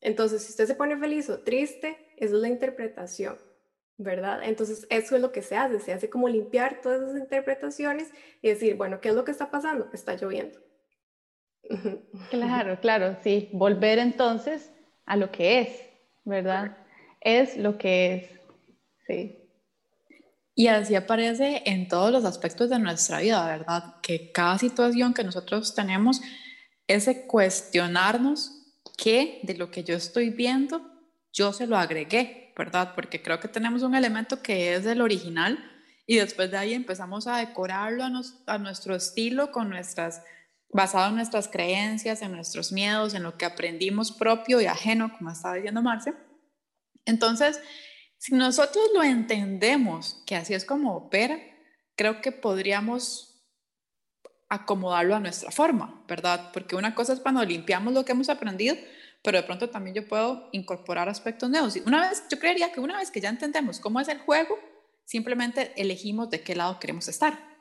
Entonces, 0.00 0.42
si 0.42 0.50
usted 0.50 0.66
se 0.66 0.74
pone 0.74 0.98
feliz 0.98 1.30
o 1.30 1.40
triste, 1.40 1.96
es 2.16 2.30
la 2.30 2.48
interpretación, 2.48 3.38
¿verdad? 3.96 4.42
Entonces, 4.44 4.86
eso 4.90 5.16
es 5.16 5.22
lo 5.22 5.32
que 5.32 5.42
se 5.42 5.56
hace, 5.56 5.80
se 5.80 5.92
hace 5.92 6.10
como 6.10 6.28
limpiar 6.28 6.80
todas 6.82 7.02
esas 7.02 7.16
interpretaciones 7.18 8.10
y 8.42 8.48
decir, 8.48 8.76
bueno, 8.76 9.00
¿qué 9.00 9.08
es 9.08 9.14
lo 9.14 9.24
que 9.24 9.32
está 9.32 9.50
pasando? 9.50 9.88
Está 9.92 10.14
lloviendo. 10.14 10.60
Claro, 12.30 12.80
claro, 12.80 13.16
sí, 13.22 13.48
volver 13.52 13.98
entonces 13.98 14.70
a 15.04 15.16
lo 15.16 15.30
que 15.30 15.60
es, 15.60 15.82
¿verdad? 16.24 16.76
Es 17.20 17.56
lo 17.56 17.78
que 17.78 18.14
es, 18.14 18.30
sí. 19.06 19.46
Y 20.54 20.68
así 20.68 20.94
aparece 20.94 21.62
en 21.66 21.86
todos 21.86 22.10
los 22.10 22.24
aspectos 22.24 22.70
de 22.70 22.78
nuestra 22.78 23.20
vida, 23.20 23.46
¿verdad? 23.46 23.96
Que 24.00 24.32
cada 24.32 24.58
situación 24.58 25.12
que 25.12 25.22
nosotros 25.22 25.74
tenemos, 25.74 26.22
ese 26.86 27.26
cuestionarnos 27.26 28.52
qué 28.96 29.40
de 29.42 29.54
lo 29.54 29.70
que 29.70 29.84
yo 29.84 29.94
estoy 29.94 30.30
viendo, 30.30 30.80
yo 31.32 31.52
se 31.52 31.66
lo 31.66 31.76
agregué, 31.76 32.54
¿verdad? 32.56 32.92
Porque 32.94 33.22
creo 33.22 33.38
que 33.38 33.48
tenemos 33.48 33.82
un 33.82 33.94
elemento 33.94 34.40
que 34.42 34.74
es 34.74 34.86
el 34.86 35.02
original 35.02 35.58
y 36.06 36.16
después 36.16 36.50
de 36.50 36.56
ahí 36.56 36.72
empezamos 36.72 37.26
a 37.26 37.38
decorarlo 37.38 38.04
a, 38.46 38.58
nuestro 38.58 38.94
estilo, 38.94 39.50
con 39.50 39.68
nuestras, 39.68 40.22
basado 40.76 41.08
en 41.08 41.16
nuestras 41.16 41.48
creencias, 41.48 42.22
en 42.22 42.32
nuestros 42.32 42.70
miedos, 42.70 43.14
en 43.14 43.22
lo 43.22 43.36
que 43.36 43.46
aprendimos 43.46 44.12
propio 44.12 44.60
y 44.60 44.66
ajeno, 44.66 45.10
como 45.16 45.30
estaba 45.30 45.54
diciendo 45.54 45.82
Marce. 45.82 46.12
Entonces, 47.06 47.60
si 48.18 48.34
nosotros 48.34 48.84
lo 48.94 49.02
entendemos, 49.02 50.22
que 50.26 50.36
así 50.36 50.52
es 50.54 50.64
como 50.64 50.94
opera, 50.94 51.38
creo 51.96 52.20
que 52.20 52.30
podríamos 52.30 53.42
acomodarlo 54.48 55.16
a 55.16 55.20
nuestra 55.20 55.50
forma, 55.50 56.04
¿verdad? 56.06 56.50
Porque 56.52 56.76
una 56.76 56.94
cosa 56.94 57.14
es 57.14 57.20
cuando 57.20 57.42
limpiamos 57.44 57.94
lo 57.94 58.04
que 58.04 58.12
hemos 58.12 58.28
aprendido, 58.28 58.76
pero 59.24 59.38
de 59.38 59.44
pronto 59.44 59.70
también 59.70 59.96
yo 59.96 60.06
puedo 60.06 60.50
incorporar 60.52 61.08
aspectos 61.08 61.48
nuevos. 61.48 61.74
Y 61.76 61.82
una 61.86 62.08
vez, 62.08 62.22
yo 62.30 62.38
creería 62.38 62.70
que 62.70 62.80
una 62.80 62.98
vez 62.98 63.10
que 63.10 63.20
ya 63.20 63.30
entendemos 63.30 63.80
cómo 63.80 63.98
es 63.98 64.08
el 64.08 64.18
juego, 64.18 64.58
simplemente 65.04 65.72
elegimos 65.76 66.28
de 66.28 66.42
qué 66.42 66.54
lado 66.54 66.78
queremos 66.78 67.08
estar. 67.08 67.55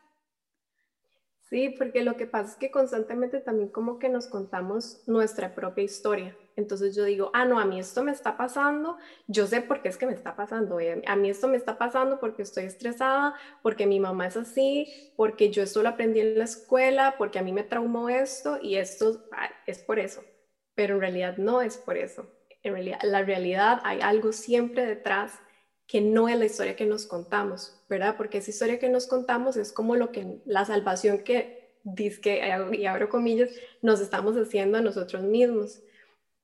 Sí, 1.50 1.70
porque 1.78 2.04
lo 2.04 2.18
que 2.18 2.26
pasa 2.26 2.52
es 2.52 2.56
que 2.58 2.72
constantemente 2.72 3.40
también 3.40 3.70
como 3.70 4.00
que 4.00 4.10
nos 4.10 4.28
contamos 4.28 5.04
nuestra 5.06 5.54
propia 5.54 5.84
historia. 5.84 6.36
Entonces 6.56 6.96
yo 6.96 7.04
digo, 7.04 7.30
ah, 7.34 7.46
no, 7.46 7.60
a 7.60 7.66
mí 7.66 7.80
esto 7.80 8.04
me 8.04 8.12
está 8.12 8.36
pasando, 8.36 8.98
yo 9.28 9.46
sé 9.46 9.62
por 9.62 9.82
qué 9.82 9.90
es 9.90 9.98
que 9.98 10.08
me 10.08 10.14
está 10.14 10.36
pasando, 10.36 10.80
eh, 10.80 11.04
a 11.06 11.16
mí 11.16 11.30
esto 11.30 11.48
me 11.48 11.58
está 11.58 11.78
pasando 11.78 12.20
porque 12.20 12.42
estoy 12.42 12.64
estresada, 12.64 13.36
porque 13.62 13.86
mi 13.86 14.00
mamá 14.00 14.28
es 14.28 14.38
así, 14.38 15.12
porque 15.18 15.52
yo 15.52 15.62
esto 15.62 15.84
lo 15.84 15.90
aprendí 15.90 16.22
en 16.22 16.40
la 16.40 16.46
escuela, 16.46 17.16
porque 17.18 17.40
a 17.40 17.44
mí 17.44 17.52
me 17.52 17.64
traumó 17.64 18.10
esto 18.10 18.58
y 18.62 18.78
esto 18.78 19.28
ah, 19.34 19.50
es 19.68 19.80
por 19.80 20.00
eso. 20.00 20.24
Pero 20.76 20.96
en 20.96 21.02
realidad 21.02 21.38
no 21.38 21.62
es 21.62 21.78
por 21.78 21.98
eso. 21.98 22.26
En 22.64 22.74
realidad, 22.74 23.00
la 23.04 23.22
realidad 23.22 23.82
hay 23.84 24.00
algo 24.02 24.32
siempre 24.32 24.86
detrás 24.86 25.40
que 25.88 26.02
no 26.02 26.28
es 26.28 26.38
la 26.38 26.46
historia 26.46 26.76
que 26.76 26.86
nos 26.86 27.06
contamos, 27.06 27.80
¿verdad? 27.90 28.16
Porque 28.18 28.40
esa 28.40 28.50
historia 28.50 28.80
que 28.80 28.90
nos 28.90 29.08
contamos 29.08 29.56
es 29.58 29.72
como 29.72 29.96
lo 29.96 30.12
que 30.12 30.40
la 30.46 30.66
salvación 30.66 31.20
que 31.20 31.66
dice 31.84 32.42
y 32.74 32.86
abro 32.86 33.10
comillas 33.10 33.52
nos 33.82 34.02
estamos 34.02 34.36
haciendo 34.36 34.80
a 34.80 34.82
nosotros 34.82 35.24
mismos. 35.24 35.82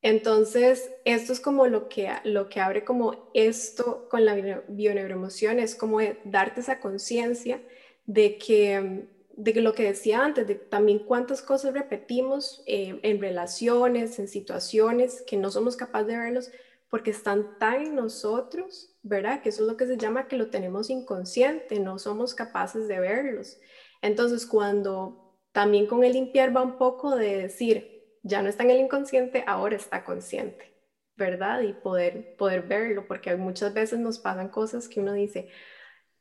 Entonces, 0.03 0.91
esto 1.05 1.33
es 1.33 1.39
como 1.39 1.67
lo 1.67 1.87
que, 1.87 2.11
lo 2.23 2.49
que 2.49 2.59
abre 2.59 2.83
como 2.83 3.29
esto 3.33 4.07
con 4.09 4.25
la 4.25 4.63
bioneuroemoción, 4.67 5.59
es 5.59 5.75
como 5.75 5.99
darte 6.23 6.61
esa 6.61 6.79
conciencia 6.79 7.61
de 8.05 8.37
que, 8.37 9.07
de 9.35 9.61
lo 9.61 9.73
que 9.73 9.83
decía 9.83 10.23
antes, 10.23 10.47
de 10.47 10.55
también 10.55 10.99
cuántas 10.99 11.43
cosas 11.43 11.73
repetimos 11.73 12.63
eh, 12.65 12.99
en 13.03 13.21
relaciones, 13.21 14.17
en 14.17 14.27
situaciones 14.27 15.23
que 15.27 15.37
no 15.37 15.51
somos 15.51 15.75
capaces 15.75 16.07
de 16.07 16.17
verlos 16.17 16.51
porque 16.91 17.11
están 17.11 17.57
tan 17.57 17.81
en 17.81 17.95
nosotros, 17.95 18.95
¿verdad? 19.01 19.41
Que 19.41 19.49
eso 19.49 19.63
es 19.63 19.69
lo 19.69 19.77
que 19.77 19.87
se 19.87 19.97
llama 19.97 20.27
que 20.27 20.35
lo 20.35 20.49
tenemos 20.49 20.89
inconsciente, 20.89 21.79
no 21.79 21.97
somos 21.97 22.35
capaces 22.35 22.89
de 22.89 22.99
verlos. 22.99 23.57
Entonces, 24.01 24.45
cuando 24.45 25.39
también 25.53 25.87
con 25.87 26.03
el 26.03 26.11
limpiar 26.13 26.55
va 26.55 26.61
un 26.61 26.77
poco 26.77 27.15
de 27.15 27.37
decir, 27.43 28.19
ya 28.23 28.41
no 28.41 28.49
está 28.49 28.63
en 28.63 28.71
el 28.71 28.81
inconsciente, 28.81 29.45
ahora 29.47 29.77
está 29.77 30.03
consciente, 30.03 30.75
¿verdad? 31.15 31.61
Y 31.61 31.71
poder, 31.71 32.35
poder 32.35 32.63
verlo, 32.63 33.07
porque 33.07 33.35
muchas 33.37 33.73
veces 33.73 33.97
nos 33.97 34.19
pasan 34.19 34.49
cosas 34.49 34.89
que 34.89 34.99
uno 34.99 35.13
dice, 35.13 35.49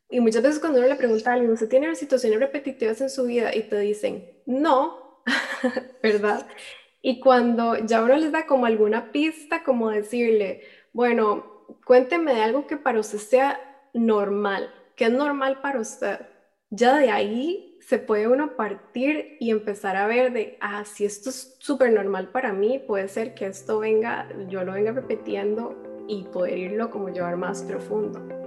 y 0.09 0.21
muchas 0.21 0.43
veces 0.43 0.61
cuando 0.61 0.79
uno 0.79 0.89
le 0.89 0.95
pregunta 0.95 1.31
a 1.31 1.35
alguien, 1.35 1.53
¿usted 1.53 1.69
tiene 1.69 1.93
situaciones 1.97 2.39
repetitivas 2.39 3.00
en 3.00 3.11
su 3.11 3.25
vida? 3.25 3.55
Y 3.55 3.65
te 3.65 3.79
dicen, 3.81 4.41
no, 4.47 5.23
¿verdad? 6.03 6.47
Y 7.02 7.21
cuando 7.21 7.76
ya 7.76 8.02
uno 8.02 8.16
les 8.16 8.33
da 8.33 8.47
como 8.47 8.66
alguna 8.66 9.11
pista, 9.12 9.62
como 9.62 9.90
decirle, 9.90 10.62
bueno, 10.92 11.66
cuénteme 11.85 12.35
de 12.35 12.42
algo 12.42 12.66
que 12.66 12.76
para 12.76 13.00
usted 13.00 13.19
sea 13.19 13.61
normal, 13.95 14.71
que 14.97 15.07
es 15.07 15.12
normal 15.12 15.61
para 15.62 15.80
usted. 15.80 16.21
Ya 16.71 16.97
de 16.97 17.11
ahí 17.11 17.78
se 17.80 17.99
puede 17.99 18.28
uno 18.28 18.57
partir 18.57 19.37
y 19.40 19.50
empezar 19.50 19.97
a 19.97 20.07
ver 20.07 20.33
de, 20.33 20.59
ah, 20.61 20.85
si 20.85 21.04
esto 21.04 21.30
es 21.30 21.57
súper 21.59 21.92
normal 21.92 22.28
para 22.28 22.52
mí, 22.52 22.78
puede 22.78 23.09
ser 23.09 23.35
que 23.35 23.47
esto 23.47 23.80
venga, 23.80 24.28
yo 24.49 24.62
lo 24.64 24.73
venga 24.73 24.92
repitiendo 24.92 25.75
y 26.07 26.25
poder 26.25 26.59
irlo 26.59 26.90
como 26.90 27.09
llevar 27.09 27.37
más 27.37 27.62
profundo. 27.62 28.39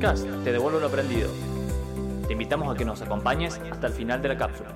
Te 0.00 0.50
devuelvo 0.50 0.80
lo 0.80 0.86
aprendido. 0.86 1.28
Te 2.26 2.32
invitamos 2.32 2.74
a 2.74 2.78
que 2.78 2.86
nos 2.86 3.02
acompañes 3.02 3.60
hasta 3.70 3.88
el 3.88 3.92
final 3.92 4.22
de 4.22 4.28
la 4.28 4.38
cápsula. 4.38 4.70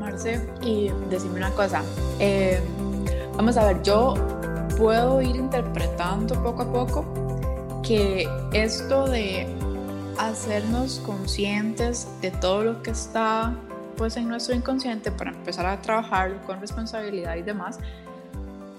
Marce, 0.00 0.44
y 0.60 0.90
decime 1.08 1.36
una 1.36 1.52
cosa. 1.52 1.84
Eh, 2.18 2.60
vamos 3.36 3.56
a 3.56 3.66
ver, 3.66 3.80
yo 3.84 4.14
puedo 4.76 5.22
ir 5.22 5.36
interpretando 5.36 6.34
poco 6.42 6.62
a 6.62 6.72
poco 6.72 7.80
que 7.84 8.28
esto 8.52 9.06
de 9.06 9.46
hacernos 10.18 11.00
conscientes 11.06 12.08
de 12.20 12.32
todo 12.32 12.64
lo 12.64 12.82
que 12.82 12.90
está 12.90 13.54
pues 13.96 14.16
en 14.16 14.26
nuestro 14.26 14.56
inconsciente 14.56 15.12
para 15.12 15.30
empezar 15.30 15.64
a 15.66 15.80
trabajarlo 15.80 16.40
con 16.44 16.60
responsabilidad 16.60 17.36
y 17.36 17.42
demás, 17.42 17.78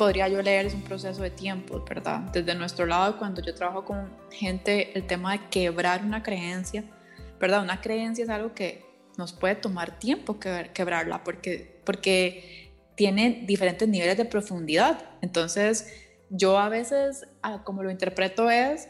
podría 0.02 0.28
yo 0.28 0.42
leer 0.42 0.66
es 0.66 0.74
un 0.74 0.82
proceso 0.82 1.22
de 1.22 1.30
tiempo, 1.30 1.86
¿verdad? 1.88 2.22
Desde 2.34 2.56
nuestro 2.56 2.88
lado, 2.88 3.20
cuando 3.20 3.40
yo 3.40 3.54
trabajo 3.54 3.86
con 3.86 4.10
gente, 4.32 4.98
el 4.98 5.06
tema 5.06 5.34
de 5.34 5.48
quebrar 5.52 6.04
una 6.04 6.24
creencia, 6.24 6.84
¿verdad? 7.40 7.62
Una 7.62 7.82
creencia 7.82 8.24
es 8.24 8.30
algo 8.32 8.56
que 8.56 8.84
nos 9.20 9.32
puede 9.32 9.54
tomar 9.54 10.00
tiempo 10.00 10.40
quebrarla 10.40 11.24
porque, 11.24 11.84
porque 11.86 12.74
tiene 12.96 13.44
diferentes 13.46 13.88
niveles 13.88 14.18
de 14.18 14.26
profundidad. 14.26 14.98
Entonces, 15.22 15.94
yo 16.32 16.58
a 16.58 16.68
veces, 16.68 17.28
como 17.64 17.84
lo 17.84 17.92
interpreto 17.92 18.50
es 18.50 18.88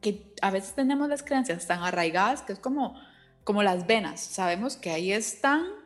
que 0.00 0.34
a 0.42 0.50
veces 0.50 0.74
tenemos 0.74 1.08
las 1.08 1.22
creencias 1.22 1.68
tan 1.68 1.84
arraigadas 1.84 2.42
que 2.42 2.54
es 2.54 2.58
como, 2.58 3.00
como 3.44 3.62
las 3.62 3.86
venas. 3.86 4.18
Sabemos 4.20 4.76
que 4.76 4.90
ahí 4.90 5.12
están 5.12 5.81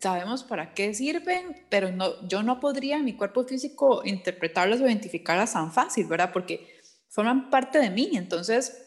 sabemos 0.00 0.44
para 0.44 0.74
qué 0.74 0.94
sirven, 0.94 1.64
pero 1.68 1.90
no, 1.90 2.26
yo 2.28 2.42
no 2.42 2.60
podría 2.60 2.98
mi 2.98 3.14
cuerpo 3.14 3.44
físico 3.44 4.02
interpretarlas 4.04 4.80
o 4.80 4.86
identificarlas 4.86 5.52
tan 5.52 5.72
fácil, 5.72 6.06
¿verdad? 6.06 6.32
Porque 6.32 6.78
forman 7.08 7.50
parte 7.50 7.78
de 7.78 7.90
mí. 7.90 8.10
Entonces, 8.14 8.86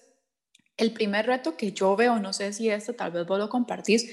el 0.77 0.93
primer 0.93 1.25
reto 1.25 1.57
que 1.57 1.73
yo 1.73 1.95
veo, 1.95 2.19
no 2.19 2.33
sé 2.33 2.53
si 2.53 2.69
esto 2.69 2.93
tal 2.93 3.11
vez 3.11 3.25
vos 3.27 3.39
lo 3.39 3.49
compartís, 3.49 4.09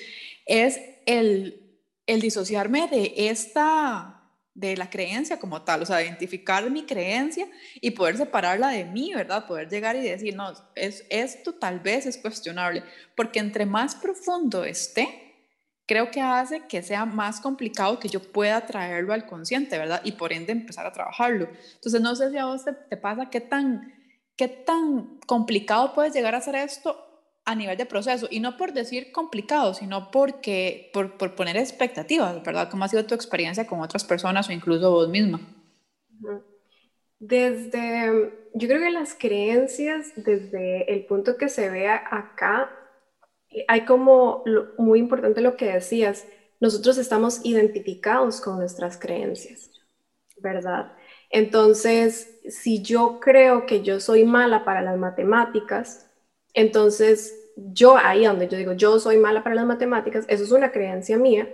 es 0.47 0.81
el, 1.07 1.81
el 2.07 2.21
disociarme 2.21 2.89
de 2.89 3.13
esta 3.29 4.19
de 4.59 4.77
la 4.77 4.91
creencia 4.91 5.39
como 5.39 5.63
tal, 5.63 5.83
o 5.83 5.87
sea, 5.87 6.03
identificar 6.03 6.69
mi 6.69 6.85
creencia 6.85 7.47
y 7.81 7.93
poder 7.93 8.17
separarla 8.17 8.71
de 8.71 8.85
mí, 8.85 9.15
¿verdad? 9.15 9.47
Poder 9.47 9.69
llegar 9.69 9.95
y 9.95 10.01
decir, 10.01 10.35
no, 10.35 10.53
es, 10.75 11.07
esto 11.11 11.55
tal 11.55 11.79
vez 11.79 12.07
es 12.07 12.19
cuestionable, 12.19 12.83
porque 13.15 13.39
entre 13.39 13.67
más 13.67 13.95
profundo 13.95 14.65
esté, 14.65 15.28
creo 15.89 16.11
que 16.11 16.21
hace 16.21 16.67
que 16.69 16.83
sea 16.83 17.07
más 17.07 17.41
complicado 17.41 17.99
que 17.99 18.09
yo 18.09 18.21
pueda 18.21 18.67
traerlo 18.67 19.15
al 19.15 19.27
consciente, 19.27 19.79
¿verdad? 19.79 20.03
Y 20.05 20.13
por 20.13 20.35
ende 20.35 20.53
empezar 20.53 20.87
a 20.87 20.93
trabajarlo. 20.93 21.49
Entonces, 21.75 22.01
no 22.03 22.15
sé 22.15 22.31
si 22.31 22.37
a 22.37 22.45
vos 22.45 22.63
te, 22.65 22.97
pasa 22.99 23.31
qué 23.31 23.41
tan, 23.41 23.95
qué 24.37 24.49
tan 24.49 25.19
complicado 25.27 25.95
puedes 25.95 26.13
llegar 26.13 26.35
a 26.35 26.39
hacer 26.39 26.57
esto 26.57 27.05
a 27.47 27.55
nivel 27.55 27.79
de 27.79 27.87
proceso. 27.87 28.29
Y 28.31 28.41
no 28.41 28.59
por 28.59 28.75
decir 28.75 29.11
complicado, 29.13 29.73
sino 29.73 30.11
porque, 30.11 30.91
por, 30.93 31.17
por 31.17 31.35
poner 31.35 31.57
expectativas, 31.57 32.43
¿verdad? 32.45 32.69
¿Cómo 32.71 32.85
ha 32.85 32.89
sido 32.89 33.07
tu 33.07 33.15
experiencia 33.15 33.67
con 33.67 33.81
otras 33.81 34.05
personas 34.05 34.47
o 34.51 34.53
incluso 34.53 34.91
vos 34.91 35.09
misma? 35.09 35.41
Desde, 37.19 38.31
yo 38.53 38.69
creo 38.69 38.81
que 38.81 38.91
las 38.91 39.15
creencias, 39.15 40.13
desde 40.17 40.93
el 40.93 41.07
punto 41.07 41.39
que 41.39 41.49
se 41.49 41.71
vea 41.71 42.05
acá, 42.11 42.71
hay 43.67 43.85
como 43.85 44.45
muy 44.77 44.99
importante 44.99 45.41
lo 45.41 45.57
que 45.57 45.73
decías, 45.73 46.27
nosotros 46.61 46.99
estamos 46.99 47.45
identificados 47.45 48.41
con 48.41 48.59
nuestras 48.59 48.99
creencias, 48.99 49.71
¿verdad? 50.39 50.93
Entonces, 51.31 52.41
si 52.49 52.83
yo 52.83 53.21
creo 53.21 53.67
que 53.67 53.83
yo 53.83 54.01
soy 54.01 54.25
mala 54.25 54.65
para 54.65 54.83
las 54.83 54.97
matemáticas, 54.97 56.07
entonces 56.55 57.35
yo 57.57 57.97
ahí 57.97 58.25
donde 58.25 58.49
yo 58.49 58.57
digo 58.57 58.73
yo 58.73 58.99
soy 58.99 59.19
mala 59.19 59.43
para 59.43 59.57
las 59.57 59.67
matemáticas, 59.67 60.25
eso 60.29 60.45
es 60.45 60.53
una 60.53 60.73
creencia 60.73 61.19
mía 61.19 61.49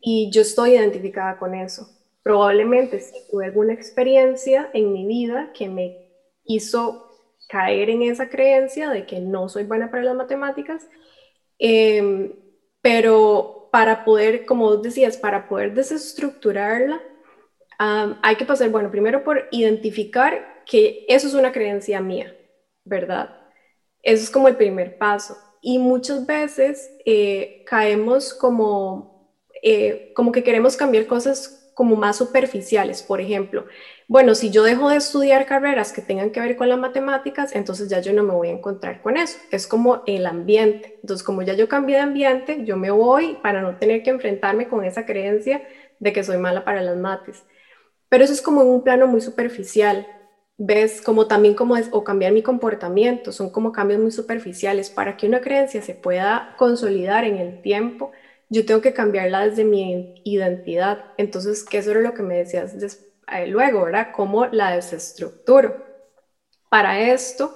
y 0.00 0.30
yo 0.30 0.42
estoy 0.42 0.72
identificada 0.72 1.38
con 1.38 1.54
eso. 1.54 1.88
Probablemente 2.22 3.00
si 3.00 3.14
tuve 3.30 3.46
alguna 3.46 3.72
experiencia 3.72 4.68
en 4.72 4.92
mi 4.92 5.06
vida 5.06 5.52
que 5.52 5.68
me 5.68 5.96
hizo 6.44 7.10
caer 7.48 7.90
en 7.90 8.02
esa 8.02 8.28
creencia 8.28 8.90
de 8.90 9.06
que 9.06 9.20
no 9.20 9.48
soy 9.48 9.64
buena 9.64 9.90
para 9.90 10.02
las 10.02 10.16
matemáticas, 10.16 10.88
em, 11.58 12.32
pero 12.80 13.68
para 13.72 14.04
poder, 14.04 14.46
como 14.46 14.64
vos 14.66 14.82
decías, 14.82 15.16
para 15.16 15.48
poder 15.48 15.74
desestructurarla, 15.74 17.02
hay 17.78 18.36
que 18.36 18.44
pasar, 18.44 18.70
bueno, 18.70 18.90
primero 18.90 19.22
por 19.22 19.48
identificar 19.50 20.62
que 20.64 21.04
eso 21.08 21.26
es 21.28 21.34
una 21.34 21.52
creencia 21.52 22.00
mía, 22.00 22.34
¿verdad? 22.84 23.36
Eso 24.02 24.22
es 24.24 24.30
como 24.30 24.48
el 24.48 24.56
primer 24.56 24.98
paso. 24.98 25.36
Y 25.60 25.78
muchas 25.78 26.26
veces 26.26 26.90
eh, 27.04 27.64
caemos 27.66 28.32
como, 28.32 29.30
eh, 29.62 30.12
como 30.14 30.32
que 30.32 30.44
queremos 30.44 30.76
cambiar 30.76 31.06
cosas 31.06 31.65
como 31.76 31.94
más 31.94 32.16
superficiales. 32.16 33.02
Por 33.02 33.20
ejemplo, 33.20 33.66
bueno, 34.08 34.34
si 34.34 34.50
yo 34.50 34.62
dejo 34.62 34.88
de 34.88 34.96
estudiar 34.96 35.44
carreras 35.44 35.92
que 35.92 36.00
tengan 36.00 36.30
que 36.30 36.40
ver 36.40 36.56
con 36.56 36.70
las 36.70 36.78
matemáticas, 36.78 37.54
entonces 37.54 37.90
ya 37.90 38.00
yo 38.00 38.14
no 38.14 38.22
me 38.22 38.32
voy 38.32 38.48
a 38.48 38.52
encontrar 38.52 39.02
con 39.02 39.18
eso. 39.18 39.36
Es 39.50 39.66
como 39.66 40.02
el 40.06 40.24
ambiente. 40.24 40.98
Entonces, 41.02 41.22
como 41.22 41.42
ya 41.42 41.52
yo 41.52 41.68
cambié 41.68 41.96
de 41.96 42.02
ambiente, 42.02 42.64
yo 42.64 42.78
me 42.78 42.90
voy 42.90 43.36
para 43.42 43.60
no 43.60 43.76
tener 43.76 44.02
que 44.02 44.08
enfrentarme 44.08 44.68
con 44.68 44.86
esa 44.86 45.04
creencia 45.04 45.68
de 45.98 46.14
que 46.14 46.24
soy 46.24 46.38
mala 46.38 46.64
para 46.64 46.80
las 46.80 46.96
mates. 46.96 47.44
Pero 48.08 48.24
eso 48.24 48.32
es 48.32 48.40
como 48.40 48.62
en 48.62 48.68
un 48.68 48.82
plano 48.82 49.06
muy 49.06 49.20
superficial. 49.20 50.06
¿Ves? 50.56 51.02
Como 51.02 51.26
también 51.26 51.52
como 51.52 51.76
es, 51.76 51.90
o 51.92 52.04
cambiar 52.04 52.32
mi 52.32 52.42
comportamiento, 52.42 53.32
son 53.32 53.50
como 53.50 53.72
cambios 53.72 54.00
muy 54.00 54.12
superficiales. 54.12 54.88
Para 54.88 55.18
que 55.18 55.26
una 55.26 55.42
creencia 55.42 55.82
se 55.82 55.92
pueda 55.92 56.54
consolidar 56.56 57.24
en 57.24 57.36
el 57.36 57.60
tiempo, 57.60 58.12
yo 58.48 58.64
tengo 58.64 58.80
que 58.80 58.92
cambiarla 58.92 59.46
desde 59.48 59.64
mi 59.64 60.14
identidad. 60.24 61.04
Entonces, 61.16 61.64
¿qué 61.64 61.78
eso 61.78 61.90
era 61.92 62.00
lo 62.00 62.14
que 62.14 62.22
me 62.22 62.36
decías 62.36 62.74
eh, 63.32 63.46
luego, 63.46 63.82
¿verdad? 63.82 64.08
¿Cómo 64.12 64.46
la 64.46 64.70
desestructuro? 64.72 65.74
Para 66.68 67.00
esto, 67.00 67.54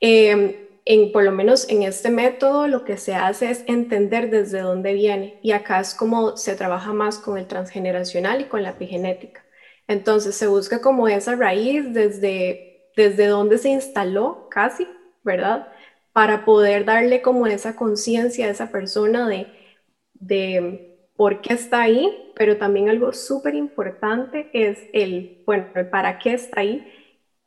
em, 0.00 0.54
en, 0.84 1.12
por 1.12 1.24
lo 1.24 1.32
menos 1.32 1.68
en 1.68 1.82
este 1.82 2.10
método, 2.10 2.68
lo 2.68 2.84
que 2.84 2.96
se 2.98 3.14
hace 3.14 3.50
es 3.50 3.64
entender 3.66 4.30
desde 4.30 4.60
dónde 4.60 4.92
viene. 4.92 5.38
Y 5.42 5.52
acá 5.52 5.80
es 5.80 5.94
como 5.94 6.36
se 6.36 6.56
trabaja 6.56 6.92
más 6.92 7.18
con 7.18 7.38
el 7.38 7.46
transgeneracional 7.46 8.40
y 8.42 8.44
con 8.46 8.62
la 8.62 8.70
epigenética. 8.70 9.44
Entonces 9.88 10.36
se 10.36 10.46
busca 10.46 10.80
como 10.80 11.08
esa 11.08 11.34
raíz 11.36 11.92
desde, 11.92 12.90
desde 12.96 13.26
donde 13.26 13.58
se 13.58 13.70
instaló 13.70 14.48
casi, 14.50 14.86
¿verdad? 15.22 15.68
Para 16.12 16.44
poder 16.44 16.84
darle 16.84 17.22
como 17.22 17.46
esa 17.46 17.74
conciencia 17.76 18.46
a 18.46 18.50
esa 18.50 18.70
persona 18.70 19.28
de, 19.28 19.48
de 20.14 21.08
por 21.16 21.40
qué 21.40 21.54
está 21.54 21.82
ahí, 21.82 22.32
pero 22.34 22.56
también 22.56 22.88
algo 22.88 23.12
súper 23.12 23.54
importante 23.54 24.50
es 24.52 24.78
el, 24.92 25.42
bueno, 25.46 25.66
el 25.74 25.88
para 25.88 26.18
qué 26.18 26.34
está 26.34 26.60
ahí. 26.60 26.86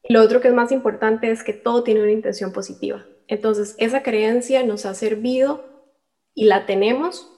lo 0.10 0.21
otro 0.21 0.39
que 0.39 0.47
es 0.47 0.53
más 0.53 0.71
importante 0.71 1.32
es 1.32 1.43
que 1.43 1.53
todo 1.53 1.84
tiene 1.84 2.01
una 2.01 2.12
intención 2.12 2.53
positiva. 2.53 3.06
Entonces, 3.27 3.75
esa 3.77 4.03
creencia 4.03 4.63
nos 4.63 4.86
ha 4.86 4.93
servido 4.93 5.65
y 6.34 6.45
la 6.45 6.65
tenemos 6.65 7.30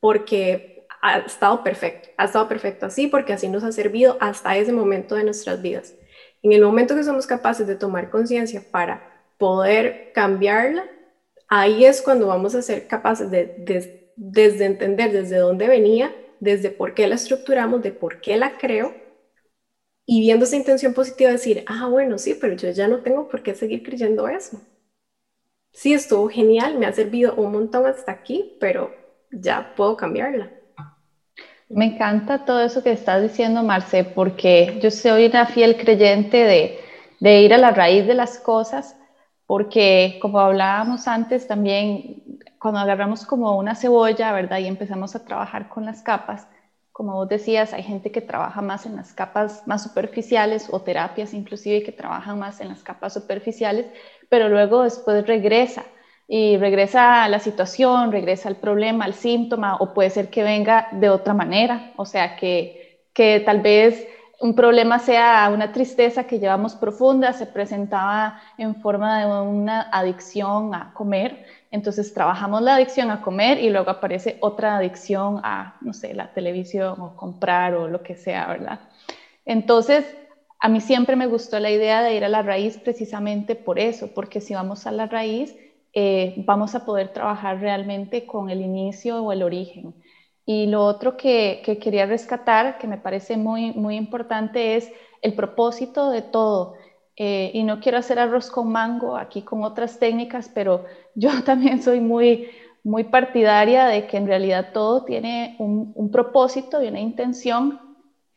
porque 0.00 0.86
ha 1.02 1.18
estado 1.18 1.62
perfecto, 1.62 2.08
ha 2.16 2.24
estado 2.24 2.48
perfecto 2.48 2.86
así 2.86 3.06
porque 3.06 3.32
así 3.32 3.48
nos 3.48 3.62
ha 3.62 3.70
servido 3.70 4.16
hasta 4.20 4.56
ese 4.56 4.72
momento 4.72 5.14
de 5.14 5.24
nuestras 5.24 5.62
vidas. 5.62 5.94
En 6.42 6.52
el 6.52 6.62
momento 6.62 6.94
que 6.94 7.04
somos 7.04 7.26
capaces 7.26 7.66
de 7.66 7.76
tomar 7.76 8.10
conciencia 8.10 8.62
para 8.70 9.24
poder 9.38 10.12
cambiarla, 10.14 10.84
ahí 11.48 11.84
es 11.84 12.02
cuando 12.02 12.28
vamos 12.28 12.54
a 12.54 12.62
ser 12.62 12.86
capaces 12.86 13.30
de, 13.30 14.05
desde 14.16 14.66
entender 14.66 15.12
desde 15.12 15.38
dónde 15.38 15.68
venía, 15.68 16.14
desde 16.40 16.70
por 16.70 16.94
qué 16.94 17.06
la 17.08 17.16
estructuramos, 17.16 17.82
de 17.82 17.92
por 17.92 18.20
qué 18.20 18.36
la 18.36 18.56
creo, 18.56 18.96
y 20.06 20.20
viendo 20.20 20.44
esa 20.44 20.56
intención 20.56 20.92
positiva 20.94 21.30
decir, 21.30 21.62
ah, 21.66 21.86
bueno, 21.86 22.18
sí, 22.18 22.34
pero 22.34 22.54
yo 22.54 22.70
ya 22.70 22.88
no 22.88 23.00
tengo 23.00 23.28
por 23.28 23.42
qué 23.42 23.54
seguir 23.54 23.82
creyendo 23.82 24.28
eso. 24.28 24.62
Sí, 25.72 25.92
estuvo 25.92 26.28
genial, 26.28 26.74
me 26.76 26.86
ha 26.86 26.92
servido 26.92 27.34
un 27.36 27.52
montón 27.52 27.86
hasta 27.86 28.10
aquí, 28.10 28.50
pero 28.58 28.96
ya 29.30 29.72
puedo 29.76 29.96
cambiarla. 29.96 30.52
Me 31.68 31.84
encanta 31.86 32.44
todo 32.44 32.60
eso 32.60 32.82
que 32.82 32.92
estás 32.92 33.22
diciendo, 33.22 33.62
Marce, 33.62 34.04
porque 34.04 34.78
yo 34.80 34.90
soy 34.90 35.26
una 35.26 35.46
fiel 35.46 35.76
creyente 35.76 36.36
de, 36.38 36.78
de 37.20 37.40
ir 37.42 37.52
a 37.54 37.58
la 37.58 37.70
raíz 37.72 38.06
de 38.06 38.14
las 38.14 38.38
cosas, 38.38 38.96
porque 39.46 40.18
como 40.20 40.38
hablábamos 40.40 41.08
antes 41.08 41.46
también, 41.46 42.22
cuando 42.60 42.80
agarramos 42.80 43.26
como 43.26 43.56
una 43.58 43.74
cebolla, 43.74 44.32
¿verdad? 44.32 44.58
Y 44.58 44.66
empezamos 44.66 45.14
a 45.14 45.24
trabajar 45.24 45.68
con 45.68 45.84
las 45.84 46.02
capas, 46.02 46.46
como 46.92 47.14
vos 47.14 47.28
decías, 47.28 47.74
hay 47.74 47.82
gente 47.82 48.10
que 48.10 48.22
trabaja 48.22 48.62
más 48.62 48.86
en 48.86 48.96
las 48.96 49.12
capas 49.12 49.62
más 49.66 49.82
superficiales 49.82 50.68
o 50.70 50.80
terapias 50.80 51.34
inclusive 51.34 51.82
que 51.82 51.92
trabajan 51.92 52.38
más 52.38 52.60
en 52.62 52.68
las 52.68 52.82
capas 52.82 53.12
superficiales, 53.12 53.86
pero 54.30 54.48
luego 54.48 54.82
después 54.82 55.26
regresa 55.26 55.84
y 56.26 56.56
regresa 56.56 57.24
a 57.24 57.28
la 57.28 57.38
situación, 57.38 58.12
regresa 58.12 58.48
al 58.48 58.56
problema, 58.56 59.04
al 59.04 59.12
síntoma, 59.14 59.76
o 59.76 59.92
puede 59.92 60.10
ser 60.10 60.30
que 60.30 60.42
venga 60.42 60.88
de 60.92 61.10
otra 61.10 61.34
manera, 61.34 61.92
o 61.96 62.06
sea, 62.06 62.34
que, 62.36 63.04
que 63.12 63.40
tal 63.40 63.60
vez 63.60 64.06
un 64.40 64.54
problema 64.54 64.98
sea 64.98 65.50
una 65.52 65.72
tristeza 65.72 66.24
que 66.24 66.38
llevamos 66.38 66.74
profunda, 66.74 67.32
se 67.32 67.46
presentaba 67.46 68.40
en 68.58 68.74
forma 68.76 69.20
de 69.20 69.26
una 69.26 69.82
adicción 69.92 70.74
a 70.74 70.92
comer, 70.94 71.44
entonces 71.76 72.12
trabajamos 72.12 72.62
la 72.62 72.74
adicción 72.74 73.10
a 73.10 73.20
comer 73.20 73.58
y 73.58 73.70
luego 73.70 73.90
aparece 73.90 74.36
otra 74.40 74.76
adicción 74.76 75.38
a, 75.44 75.76
no 75.80 75.92
sé, 75.92 76.14
la 76.14 76.28
televisión 76.28 77.00
o 77.00 77.14
comprar 77.14 77.74
o 77.74 77.86
lo 77.88 78.02
que 78.02 78.16
sea, 78.16 78.46
¿verdad? 78.48 78.80
Entonces, 79.44 80.16
a 80.58 80.68
mí 80.68 80.80
siempre 80.80 81.16
me 81.16 81.26
gustó 81.26 81.60
la 81.60 81.70
idea 81.70 82.02
de 82.02 82.14
ir 82.16 82.24
a 82.24 82.28
la 82.28 82.42
raíz 82.42 82.78
precisamente 82.78 83.54
por 83.56 83.78
eso, 83.78 84.12
porque 84.12 84.40
si 84.40 84.54
vamos 84.54 84.86
a 84.86 84.92
la 84.92 85.06
raíz, 85.06 85.54
eh, 85.92 86.34
vamos 86.36 86.74
a 86.74 86.84
poder 86.84 87.10
trabajar 87.10 87.60
realmente 87.60 88.26
con 88.26 88.50
el 88.50 88.60
inicio 88.60 89.22
o 89.22 89.32
el 89.32 89.42
origen. 89.42 89.94
Y 90.44 90.66
lo 90.66 90.84
otro 90.84 91.16
que, 91.16 91.60
quería 91.80 92.06
rescatar, 92.06 92.78
que 92.78 92.86
me 92.86 92.98
parece 92.98 93.36
muy, 93.36 93.72
muy 93.72 93.96
importante, 93.96 94.76
es 94.76 94.90
el 95.20 95.34
propósito 95.34 96.10
de 96.10 96.22
todo. 96.22 96.72
Eh, 97.16 97.50
y 97.54 97.62
no 97.62 97.80
quiero 97.80 97.98
hacer 97.98 98.18
arroz 98.18 98.50
con 98.50 98.70
mango 98.70 99.16
aquí 99.16 99.42
con 99.42 99.64
otras 99.64 99.98
técnicas, 99.98 100.50
pero 100.52 100.84
yo 101.14 101.42
también 101.44 101.82
soy 101.82 102.00
muy, 102.00 102.48
muy 102.84 103.04
partidaria 103.04 103.86
de 103.86 104.06
que 104.06 104.16
en 104.16 104.26
realidad 104.26 104.70
todo 104.72 105.04
tiene 105.04 105.56
un, 105.58 106.10
propósito 106.12 106.82
y 106.82 106.88
una 106.88 107.00
intención 107.00 107.80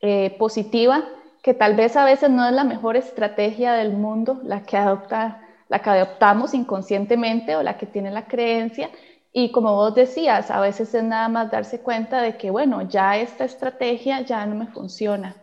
eh, 0.01 0.35
positiva, 0.39 1.03
que 1.43 1.53
tal 1.53 1.75
vez 1.75 1.95
a 1.95 2.05
veces 2.05 2.29
no 2.29 2.45
es 2.45 2.53
la 2.53 2.63
mejor 2.63 2.97
estrategia 2.97 3.73
del 3.73 3.93
mundo 3.93 4.39
la 4.43 4.63
que 4.63 4.77
adopta 4.77 5.45
la 5.69 5.79
que 5.79 5.89
adoptamos 5.91 6.53
inconscientemente 6.53 7.55
o 7.55 7.63
la 7.63 7.77
que 7.77 7.85
tiene 7.85 8.11
la 8.11 8.27
creencia. 8.27 8.89
Y 9.31 9.51
como 9.51 9.75
vos 9.75 9.93
decías, 9.93 10.49
a 10.49 10.59
veces 10.59 10.93
es 10.95 11.03
nada 11.03 11.29
más 11.29 11.51
darse 11.51 11.81
cuenta 11.81 12.21
de 12.21 12.35
que, 12.35 12.49
bueno, 12.49 12.81
ya 12.81 13.17
esta 13.17 13.45
estrategia 13.45 14.21
ya 14.21 14.45
no 14.47 14.55
me 14.55 14.67
funciona, 14.67 15.35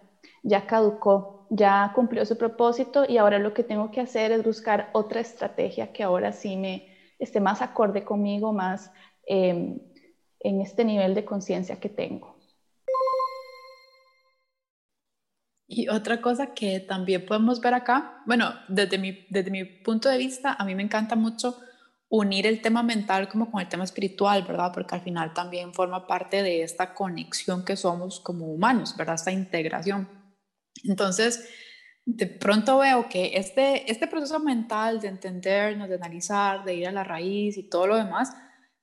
ya 0.43 0.67
caducó, 0.67 1.36
ya 1.51 1.93
cumplió 1.95 2.25
su 2.25 2.37
propósito 2.37 3.05
y 3.09 3.19
ahora 3.19 3.39
lo 3.39 3.55
que 3.55 3.63
tengo 3.63 3.91
que 3.91 4.01
hacer 4.01 4.33
es 4.33 4.45
buscar 4.45 4.91
otra 4.93 5.21
estrategia 5.21 5.93
que 5.93 6.03
ahora 6.03 6.33
sí 6.33 6.57
me 6.57 6.89
esté 7.19 7.41
más 7.41 7.63
acorde 7.63 8.05
conmigo, 8.05 8.53
más 8.53 8.91
em, 9.27 9.79
en 10.41 10.61
este 10.61 10.85
nivel 10.85 11.15
de 11.15 11.25
conciencia 11.25 11.81
que 11.81 11.89
tengo. 11.89 12.37
Y 15.69 15.89
otra 15.89 16.21
cosa 16.21 16.55
que 16.55 16.79
también 16.79 17.27
podemos 17.27 17.61
ver 17.61 17.75
acá, 17.75 18.23
bueno, 18.25 18.55
desde 18.69 18.99
mi, 18.99 19.27
desde 19.31 19.51
mi 19.51 19.65
punto 19.65 20.09
de 20.09 20.17
vista, 20.17 20.55
a 20.57 20.65
mí 20.65 20.75
me 20.77 20.83
encanta 20.85 21.17
mucho 21.17 21.57
unir 22.09 22.47
el 22.47 22.63
tema 22.63 22.85
mental 22.85 23.29
como 23.29 23.51
con 23.51 23.61
el 23.61 23.69
tema 23.69 23.83
espiritual, 23.83 24.43
¿verdad? 24.43 24.71
Porque 24.73 24.95
al 24.95 25.01
final 25.01 25.35
también 25.35 25.75
forma 25.75 26.07
parte 26.07 26.43
de 26.43 26.63
esta 26.63 26.95
conexión 26.95 27.65
que 27.65 27.77
somos 27.77 28.21
como 28.21 28.47
humanos, 28.47 28.95
¿verdad? 28.97 29.17
Esta 29.17 29.33
integración. 29.33 30.09
Entonces, 30.85 31.49
de 32.05 32.27
pronto 32.27 32.79
veo 32.79 33.09
que 33.09 33.33
este, 33.35 33.91
este 33.91 34.07
proceso 34.07 34.39
mental 34.39 35.01
de 35.01 35.09
entendernos, 35.09 35.89
de 35.89 35.97
analizar, 35.97 36.65
de 36.65 36.75
ir 36.75 36.89
a 36.89 36.93
la 36.93 37.05
raíz 37.05 37.57
y 37.57 37.69
todo 37.69 37.89
lo 37.89 37.97
demás, 37.97 38.33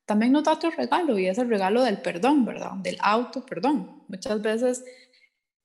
también 0.05 0.33
nos 0.33 0.43
da 0.43 0.53
otro 0.53 0.69
regalo 0.71 1.17
y 1.17 1.27
es 1.27 1.37
el 1.37 1.49
regalo 1.49 1.81
del 1.83 2.01
perdón, 2.01 2.43
¿verdad? 2.43 2.73
Del 2.81 2.97
auto 3.01 3.45
perdón. 3.45 4.03
Muchas 4.09 4.41
veces 4.41 4.83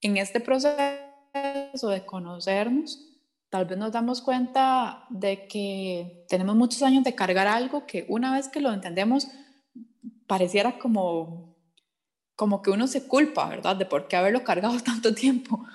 en 0.00 0.16
este 0.16 0.40
proceso 0.40 1.88
de 1.88 2.06
conocernos, 2.06 3.04
tal 3.50 3.64
vez 3.64 3.78
nos 3.78 3.92
damos 3.92 4.22
cuenta 4.22 5.04
de 5.10 5.48
que 5.48 6.24
tenemos 6.28 6.54
muchos 6.54 6.82
años 6.82 7.02
de 7.02 7.14
cargar 7.14 7.48
algo 7.48 7.86
que 7.86 8.06
una 8.08 8.32
vez 8.32 8.48
que 8.48 8.60
lo 8.60 8.72
entendemos, 8.72 9.26
pareciera 10.28 10.78
como, 10.78 11.56
como 12.36 12.62
que 12.62 12.70
uno 12.70 12.86
se 12.86 13.08
culpa, 13.08 13.48
¿verdad? 13.48 13.74
De 13.74 13.86
por 13.86 14.06
qué 14.06 14.16
haberlo 14.16 14.44
cargado 14.44 14.78
tanto 14.84 15.12
tiempo. 15.14 15.66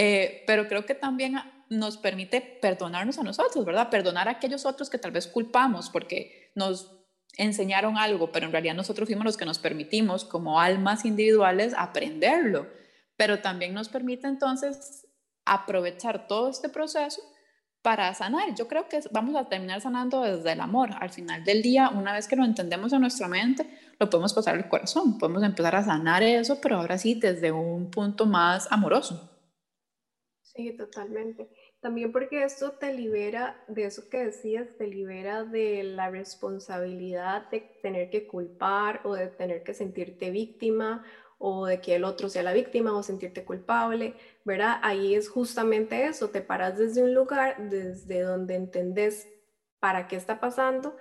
Eh, 0.00 0.44
pero 0.46 0.68
creo 0.68 0.86
que 0.86 0.94
también 0.94 1.34
nos 1.70 1.96
permite 1.96 2.40
perdonarnos 2.40 3.18
a 3.18 3.24
nosotros, 3.24 3.64
¿verdad? 3.64 3.90
Perdonar 3.90 4.28
a 4.28 4.30
aquellos 4.30 4.64
otros 4.64 4.90
que 4.90 4.96
tal 4.96 5.10
vez 5.10 5.26
culpamos 5.26 5.90
porque 5.90 6.52
nos 6.54 6.92
enseñaron 7.36 7.98
algo, 7.98 8.30
pero 8.30 8.46
en 8.46 8.52
realidad 8.52 8.76
nosotros 8.76 9.08
fuimos 9.08 9.24
los 9.24 9.36
que 9.36 9.44
nos 9.44 9.58
permitimos 9.58 10.24
como 10.24 10.60
almas 10.60 11.04
individuales 11.04 11.74
aprenderlo, 11.76 12.68
pero 13.16 13.40
también 13.40 13.74
nos 13.74 13.88
permite 13.88 14.28
entonces 14.28 15.08
aprovechar 15.44 16.28
todo 16.28 16.48
este 16.48 16.68
proceso 16.68 17.20
para 17.82 18.14
sanar. 18.14 18.54
Yo 18.54 18.68
creo 18.68 18.88
que 18.88 19.00
vamos 19.10 19.34
a 19.34 19.48
terminar 19.48 19.80
sanando 19.80 20.22
desde 20.22 20.52
el 20.52 20.60
amor. 20.60 20.90
Al 21.00 21.10
final 21.10 21.42
del 21.42 21.60
día, 21.60 21.88
una 21.88 22.12
vez 22.12 22.28
que 22.28 22.36
lo 22.36 22.44
entendemos 22.44 22.92
en 22.92 23.00
nuestra 23.00 23.26
mente, 23.26 23.68
lo 23.98 24.08
podemos 24.08 24.32
pasar 24.32 24.54
al 24.54 24.68
corazón, 24.68 25.18
podemos 25.18 25.42
empezar 25.42 25.74
a 25.74 25.82
sanar 25.82 26.22
eso, 26.22 26.60
pero 26.60 26.76
ahora 26.76 26.98
sí 26.98 27.14
desde 27.14 27.50
un 27.50 27.90
punto 27.90 28.26
más 28.26 28.70
amoroso. 28.70 29.37
Sí, 30.58 30.72
totalmente. 30.76 31.48
También 31.80 32.10
porque 32.10 32.42
esto 32.42 32.72
te 32.72 32.92
libera 32.92 33.64
de 33.68 33.84
eso 33.84 34.08
que 34.10 34.24
decías, 34.24 34.76
te 34.76 34.88
libera 34.88 35.44
de 35.44 35.84
la 35.84 36.10
responsabilidad 36.10 37.48
de 37.50 37.60
tener 37.80 38.10
que 38.10 38.26
culpar 38.26 39.00
o 39.04 39.14
de 39.14 39.28
tener 39.28 39.62
que 39.62 39.72
sentirte 39.72 40.32
víctima 40.32 41.04
o 41.38 41.66
de 41.66 41.80
que 41.80 41.94
el 41.94 42.02
otro 42.02 42.28
sea 42.28 42.42
la 42.42 42.52
víctima 42.54 42.92
o 42.98 43.04
sentirte 43.04 43.44
culpable, 43.44 44.16
¿verdad? 44.44 44.80
Ahí 44.82 45.14
es 45.14 45.28
justamente 45.28 46.06
eso, 46.06 46.30
te 46.30 46.40
paras 46.40 46.76
desde 46.76 47.04
un 47.04 47.14
lugar 47.14 47.70
desde 47.70 48.22
donde 48.22 48.56
entendés 48.56 49.28
para 49.78 50.08
qué 50.08 50.16
está 50.16 50.40
pasando 50.40 50.96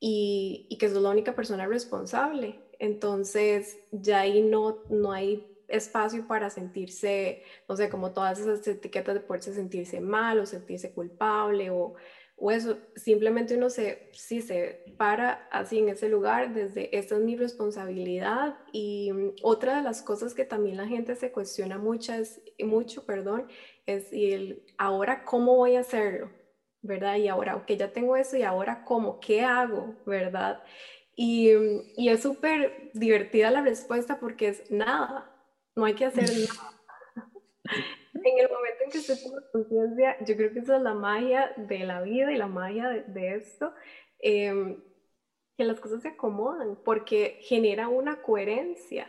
y, 0.00 0.66
y 0.70 0.78
que 0.78 0.88
sos 0.88 1.02
la 1.02 1.10
única 1.10 1.34
persona 1.36 1.66
responsable. 1.66 2.62
Entonces 2.78 3.78
ya 3.92 4.20
ahí 4.20 4.40
no, 4.40 4.84
no 4.88 5.12
hay 5.12 5.51
espacio 5.72 6.26
para 6.26 6.50
sentirse, 6.50 7.42
no 7.68 7.76
sé, 7.76 7.88
como 7.88 8.12
todas 8.12 8.38
esas 8.38 8.66
etiquetas 8.66 9.14
de 9.14 9.20
poderse 9.20 9.54
sentirse 9.54 10.00
mal 10.00 10.38
o 10.38 10.46
sentirse 10.46 10.92
culpable 10.92 11.70
o, 11.70 11.94
o 12.36 12.50
eso, 12.50 12.76
simplemente 12.96 13.56
uno 13.56 13.70
se, 13.70 14.10
sí, 14.12 14.42
se 14.42 14.84
para 14.96 15.48
así 15.50 15.78
en 15.78 15.88
ese 15.88 16.08
lugar 16.08 16.52
desde 16.52 16.96
esta 16.96 17.16
es 17.16 17.22
mi 17.22 17.36
responsabilidad 17.36 18.58
y 18.72 19.12
mm, 19.12 19.34
otra 19.42 19.76
de 19.76 19.82
las 19.82 20.02
cosas 20.02 20.34
que 20.34 20.44
también 20.44 20.76
la 20.76 20.88
gente 20.88 21.14
se 21.16 21.30
cuestiona 21.30 21.78
mucho, 21.78 22.12
mucho 22.64 23.06
perdón, 23.06 23.46
es 23.86 24.08
el 24.12 24.64
ahora 24.76 25.24
cómo 25.24 25.56
voy 25.56 25.76
a 25.76 25.80
hacerlo, 25.80 26.30
¿verdad? 26.82 27.16
Y 27.16 27.28
ahora, 27.28 27.56
ok, 27.56 27.70
ya 27.72 27.92
tengo 27.92 28.16
eso 28.16 28.36
y 28.36 28.42
ahora 28.42 28.84
cómo, 28.84 29.20
¿qué 29.20 29.42
hago, 29.42 29.94
¿verdad? 30.04 30.62
Y, 31.14 31.52
mm, 31.54 31.82
y 31.96 32.08
es 32.08 32.22
súper 32.22 32.90
divertida 32.94 33.50
la 33.50 33.62
respuesta 33.62 34.18
porque 34.18 34.48
es 34.48 34.70
nada, 34.70 35.31
no 35.74 35.84
hay 35.84 35.94
que 35.94 36.04
hacer 36.04 36.24
nada. 36.24 36.80
en 38.14 38.38
el 38.38 38.48
momento 38.48 38.84
en 38.84 38.90
que 38.90 38.98
usted 38.98 39.18
toma 39.22 39.42
conciencia, 39.52 40.16
yo 40.24 40.36
creo 40.36 40.52
que 40.52 40.60
esa 40.60 40.76
es 40.76 40.82
la 40.82 40.94
magia 40.94 41.52
de 41.56 41.80
la 41.80 42.02
vida 42.02 42.32
y 42.32 42.36
la 42.36 42.46
magia 42.46 42.88
de, 42.88 43.34
esto, 43.34 43.72
em, 44.18 44.82
que 45.56 45.64
las 45.64 45.80
cosas 45.80 46.02
se 46.02 46.08
acomodan 46.08 46.78
porque 46.84 47.38
genera 47.42 47.88
una 47.88 48.22
coherencia 48.22 49.06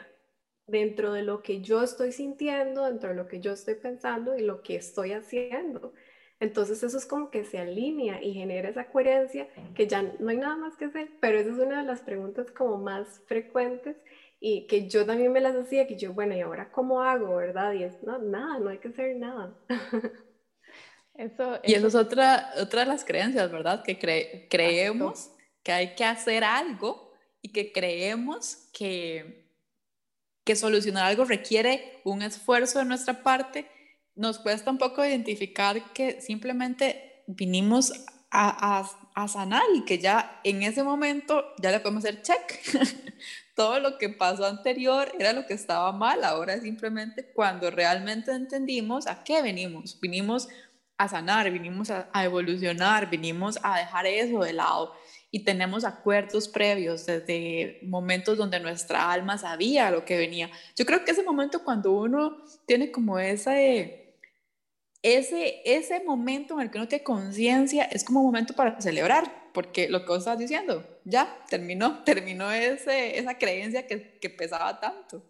dentro 0.68 1.14
de 1.14 1.24
lo 1.24 1.42
que 1.42 1.62
yo 1.62 1.84
estoy 1.84 2.12
sintiendo, 2.12 2.86
dentro 2.86 3.10
de 3.10 3.16
lo 3.16 3.28
que 3.28 3.40
yo 3.40 3.52
estoy 3.52 3.76
pensando 3.76 4.36
y 4.36 4.42
lo 4.42 4.62
que 4.62 4.76
estoy 4.76 5.12
haciendo. 5.12 5.94
Entonces 6.40 6.84
eso 6.84 6.98
es 6.98 7.06
como 7.06 7.30
que 7.30 7.46
se 7.46 7.58
alinea 7.60 8.22
y 8.22 8.34
genera 8.34 8.70
esa 8.70 8.90
coherencia 8.90 9.48
que 9.76 9.88
ya 9.88 10.02
no 10.20 10.30
hay 10.30 10.38
nada 10.38 10.58
más 10.58 10.76
que 10.76 10.86
hacer, 10.86 11.10
pero 11.22 11.40
esa 11.40 11.52
es 11.52 11.58
una 11.58 11.82
de 11.82 11.88
las 11.88 12.02
preguntas 12.02 12.52
como 12.52 12.78
más 12.78 13.22
frecuentes 13.28 13.96
y 14.46 14.68
que 14.68 14.90
yo 14.90 15.06
también 15.06 15.32
me 15.32 15.40
las 15.40 15.56
hacía, 15.56 15.88
que 15.88 15.96
yo, 15.96 16.12
bueno, 16.12 16.36
¿y 16.36 16.42
ahora 16.42 16.70
cómo 16.70 17.02
hago, 17.02 17.38
verdad? 17.38 17.72
Y 17.72 17.84
es, 17.84 18.04
no, 18.04 18.20
nada, 18.20 18.60
no 18.60 18.72
hay 18.72 18.78
que 18.78 18.90
hacer 18.90 19.16
nada. 19.16 19.56
Eso, 21.14 21.60
y 21.64 21.76
eso 21.76 21.88
es 21.88 21.96
otra, 21.96 22.52
otra 22.60 22.82
de 22.82 22.88
las 22.88 23.06
creencias, 23.06 23.52
¿verdad? 23.52 23.84
Que 23.84 24.00
creemos 24.50 25.30
que 25.62 25.72
hay 25.72 25.94
que 25.96 26.04
hacer 26.04 26.44
algo 26.44 27.14
y 27.40 27.54
que 27.54 27.72
creemos 27.72 28.68
que, 28.74 29.48
que 30.44 30.56
solucionar 30.56 31.06
algo 31.06 31.24
requiere 31.24 32.02
un 32.04 32.24
esfuerzo 32.24 32.80
de 32.80 32.86
nuestra 32.86 33.22
parte. 33.22 33.70
Nos 34.16 34.40
cuesta 34.40 34.72
un 34.72 34.80
poco 34.80 35.06
identificar 35.06 35.94
que 35.94 36.20
simplemente 36.20 37.24
vinimos 37.28 37.94
a, 38.32 38.80
a, 38.80 38.90
a 39.14 39.28
sanar 39.28 39.64
y 39.76 39.86
que 39.86 40.00
ya 40.00 40.42
en 40.44 40.64
ese 40.64 40.82
momento 40.82 41.46
ya 41.62 41.70
le 41.70 41.80
podemos 41.80 42.04
hacer 42.04 42.24
check. 42.24 42.60
todo 43.56 43.80
lo 43.80 43.98
que 43.98 44.10
pasó 44.10 44.46
anterior 44.46 45.12
era 45.20 45.34
lo 45.34 45.46
que 45.46 45.54
estaba 45.54 45.92
mal, 45.92 46.24
ahora 46.24 46.60
simplemente 46.60 47.32
cuando 47.34 47.70
realmente 47.70 48.32
entendimos 48.32 49.08
a 49.08 49.24
qué 49.24 49.42
venimos, 49.42 50.00
vinimos 50.00 50.50
a 50.98 51.08
sanar, 51.08 51.52
vinimos 51.52 51.90
a, 51.90 52.08
evolucionar, 52.24 53.10
vinimos 53.10 53.60
a 53.64 53.80
dejar 53.80 54.06
eso 54.06 54.40
de 54.40 54.54
lado. 54.54 54.94
Y 55.32 55.44
tenemos 55.44 55.84
acuerdos 55.84 56.48
previos 56.48 57.08
desde 57.08 57.80
momentos 57.84 58.38
donde 58.38 58.60
nuestra 58.60 59.12
alma 59.12 59.38
sabía 59.38 59.90
lo 59.90 60.06
que 60.06 60.18
venía. 60.18 60.50
Yo 60.76 60.86
creo 60.86 61.04
que 61.04 61.12
ese 61.12 61.24
momento 61.24 61.64
cuando 61.64 61.92
uno 61.92 62.38
tiene 62.68 62.92
como 62.92 63.18
ese, 63.18 64.20
ese, 65.02 65.62
ese 65.66 66.04
momento 66.04 66.54
en 66.54 66.62
el 66.62 66.72
que 66.72 66.78
uno 66.78 66.88
tiene 66.88 67.04
conciencia 67.04 67.86
es 67.86 68.04
como 68.04 68.22
momento 68.22 68.54
para 68.54 68.80
celebrar, 68.80 69.43
porque 69.54 69.90
lo 69.90 70.02
que 70.02 70.08
vos 70.08 70.20
estás 70.20 70.38
diciendo, 70.38 70.84
ya 71.06 71.46
terminó, 71.50 72.04
terminó 72.06 72.52
ese, 72.52 73.18
esa 73.18 73.38
creencia 73.38 73.88
que, 73.88 74.18
que 74.20 74.30
pesaba 74.30 74.80
tanto. 74.80 75.24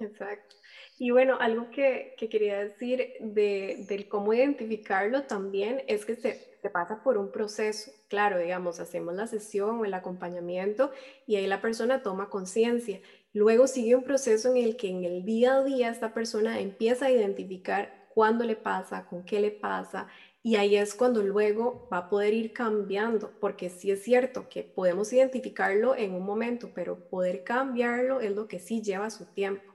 exacto. 0.00 0.56
Y 0.96 1.10
bueno, 1.10 1.38
algo 1.40 1.70
que, 1.70 2.14
que 2.16 2.28
quería 2.28 2.58
decir 2.58 3.14
de, 3.20 3.84
del 3.88 4.08
cómo 4.08 4.32
identificarlo 4.32 5.24
también 5.24 5.82
es 5.88 6.04
que 6.04 6.14
se, 6.14 6.56
se, 6.62 6.70
pasa 6.70 7.02
por 7.02 7.18
un 7.18 7.32
proceso. 7.32 7.90
Claro, 8.08 8.38
digamos, 8.38 8.78
hacemos 8.78 9.14
la 9.14 9.26
sesión 9.26 9.80
o 9.80 9.84
el 9.84 9.92
acompañamiento 9.92 10.92
y 11.26 11.34
ahí 11.34 11.48
la 11.48 11.60
persona 11.60 12.02
toma 12.02 12.30
conciencia. 12.30 13.00
Luego 13.32 13.66
sigue 13.66 13.96
un 13.96 14.04
proceso 14.04 14.52
en 14.52 14.58
el 14.58 14.76
que 14.76 14.88
en 14.88 15.04
el 15.04 15.24
día 15.24 15.56
a 15.56 15.64
día 15.64 15.90
esta 15.90 16.14
persona 16.14 16.60
empieza 16.60 17.06
a 17.06 17.10
identificar 17.10 18.06
cuándo 18.14 18.44
le 18.44 18.54
pasa, 18.54 19.06
con 19.06 19.24
qué 19.24 19.40
le 19.40 19.50
pasa, 19.50 20.06
y 20.46 20.56
ahí 20.56 20.76
es 20.76 20.94
cuando 20.94 21.22
luego 21.22 21.88
va 21.90 21.96
a 21.98 22.08
poder 22.10 22.34
ir 22.34 22.52
cambiando, 22.52 23.32
porque 23.40 23.70
sí 23.70 23.90
es 23.90 24.02
cierto 24.02 24.50
que 24.50 24.62
podemos 24.62 25.10
identificarlo 25.10 25.96
en 25.96 26.12
un 26.12 26.22
momento, 26.22 26.70
pero 26.74 27.08
poder 27.08 27.44
cambiarlo 27.44 28.20
es 28.20 28.30
lo 28.36 28.46
que 28.46 28.58
sí 28.58 28.82
lleva 28.82 29.08
su 29.08 29.24
tiempo, 29.24 29.72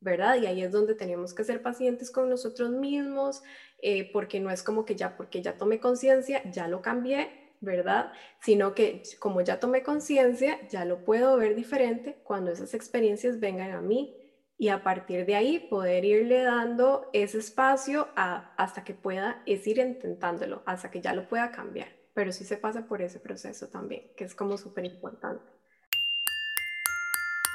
¿verdad? 0.00 0.34
Y 0.42 0.46
ahí 0.46 0.60
es 0.60 0.72
donde 0.72 0.96
tenemos 0.96 1.34
que 1.34 1.44
ser 1.44 1.62
pacientes 1.62 2.10
con 2.10 2.28
nosotros 2.28 2.70
mismos, 2.70 3.42
eh, 3.80 4.10
porque 4.12 4.40
no 4.40 4.50
es 4.50 4.64
como 4.64 4.84
que 4.84 4.96
ya, 4.96 5.16
porque 5.16 5.40
ya 5.40 5.56
tomé 5.56 5.78
conciencia, 5.78 6.42
ya 6.50 6.66
lo 6.66 6.82
cambié, 6.82 7.54
¿verdad? 7.60 8.10
Sino 8.40 8.74
que 8.74 9.04
como 9.20 9.40
ya 9.42 9.60
tomé 9.60 9.84
conciencia, 9.84 10.58
ya 10.68 10.84
lo 10.84 11.04
puedo 11.04 11.36
ver 11.36 11.54
diferente 11.54 12.20
cuando 12.24 12.50
esas 12.50 12.74
experiencias 12.74 13.38
vengan 13.38 13.70
a 13.70 13.80
mí 13.80 14.16
y 14.58 14.70
a 14.70 14.82
partir 14.82 15.24
de 15.24 15.36
ahí 15.36 15.60
poder 15.60 16.04
irle 16.04 16.42
dando 16.42 17.08
ese 17.12 17.38
espacio 17.38 18.08
hasta 18.16 18.82
que 18.82 18.92
pueda, 18.92 19.40
es 19.46 19.64
ir 19.68 19.78
intentándolo, 19.78 20.62
hasta 20.66 20.90
que 20.90 21.00
ya 21.00 21.14
lo 21.14 21.28
pueda 21.28 21.52
cambiar. 21.52 21.88
Pero 22.12 22.32
sí 22.32 22.44
se 22.44 22.56
pasa 22.56 22.86
por 22.86 23.00
ese 23.00 23.20
proceso 23.20 23.68
también, 23.68 24.10
que 24.16 24.24
es 24.24 24.34
como 24.34 24.58
súper 24.58 24.84
importante. 24.84 25.44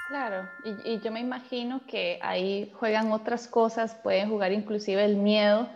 Claro, 0.08 0.48
y, 0.64 1.00
yo 1.02 1.12
me 1.12 1.20
imagino 1.20 1.86
que 1.88 2.20
ahí 2.22 2.72
juegan 2.80 3.12
otras 3.12 3.48
cosas, 3.48 3.96
pueden 3.96 4.30
jugar 4.30 4.54
inclusive 4.54 5.04
el 5.04 5.18
miedo, 5.18 5.68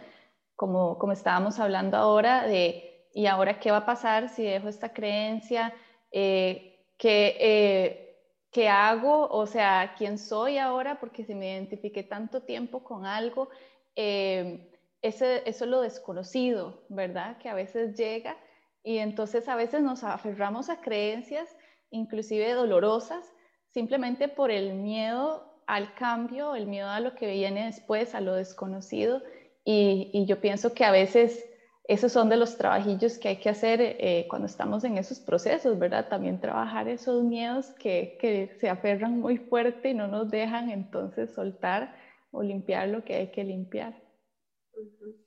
como, 0.56 0.98
como 0.98 1.12
estábamos 1.12 1.60
hablando 1.60 1.98
ahora, 1.98 2.48
de, 2.48 3.10
¿y 3.14 3.26
ahora 3.26 3.60
qué 3.60 3.72
va 3.72 3.78
a 3.78 3.86
pasar 3.86 4.30
si 4.30 4.44
dejo 4.44 4.70
esta 4.70 4.94
creencia? 4.94 5.74
Eh, 6.12 6.86
que 6.98 7.36
eh, 7.40 8.07
qué 8.52 8.70
hago, 8.70 9.28
o 9.30 9.46
sea, 9.46 9.94
quién 9.98 10.18
soy 10.18 10.58
ahora, 10.58 11.00
porque 11.00 11.24
si 11.24 11.36
me 11.36 11.52
identifiqué 11.54 12.04
tanto 12.04 12.42
tiempo 12.42 12.84
con 12.84 13.06
algo, 13.06 13.50
eh, 13.96 14.72
ese, 15.02 15.44
eso 15.50 15.66
es 15.66 15.70
lo 15.70 15.82
desconocido, 15.82 16.84
¿verdad? 16.90 17.38
Que 17.38 17.50
a 17.50 17.54
veces 17.54 17.98
llega 17.98 18.38
y 18.84 19.00
entonces 19.00 19.48
a 19.50 19.56
veces 19.56 19.82
nos 19.82 20.04
aferramos 20.04 20.70
a 20.70 20.82
creencias, 20.82 21.56
inclusive 21.92 22.54
dolorosas, 22.54 23.34
simplemente 23.70 24.28
por 24.28 24.50
el 24.50 24.74
miedo 24.74 25.62
al 25.68 25.94
cambio, 25.96 26.56
el 26.56 26.68
miedo 26.68 26.90
a 26.90 27.00
lo 27.00 27.14
que 27.14 27.28
viene 27.28 27.66
después, 27.66 28.16
a 28.16 28.22
lo 28.22 28.34
desconocido. 28.34 29.22
Y, 29.66 30.10
y 30.14 30.26
yo 30.26 30.40
pienso 30.40 30.74
que 30.74 30.86
a 30.86 30.92
veces 30.92 31.46
esos 31.88 32.12
son 32.12 32.28
de 32.28 32.36
los 32.36 32.58
trabajillos 32.58 33.18
que 33.18 33.30
hay 33.30 33.38
que 33.38 33.50
hacer 33.50 33.80
eh, 33.82 34.26
cuando 34.30 34.46
estamos 34.46 34.84
en 34.84 34.98
esos 34.98 35.20
procesos, 35.20 35.80
¿verdad? 35.80 36.10
También 36.10 36.42
trabajar 36.42 36.90
esos 36.90 37.24
miedos 37.24 37.68
que, 37.80 38.18
que, 38.20 38.54
se 38.60 38.70
aferran 38.70 39.20
muy 39.20 39.38
fuerte 39.38 39.92
y 39.92 39.94
no 39.94 40.08
nos 40.08 40.30
dejan 40.30 40.70
entonces 40.70 41.34
soltar 41.34 41.96
o 42.32 42.44
limpiar 42.44 42.90
lo 42.90 43.06
que 43.06 43.16
hay 43.16 43.32
que 43.32 43.46
limpiar. 43.46 44.02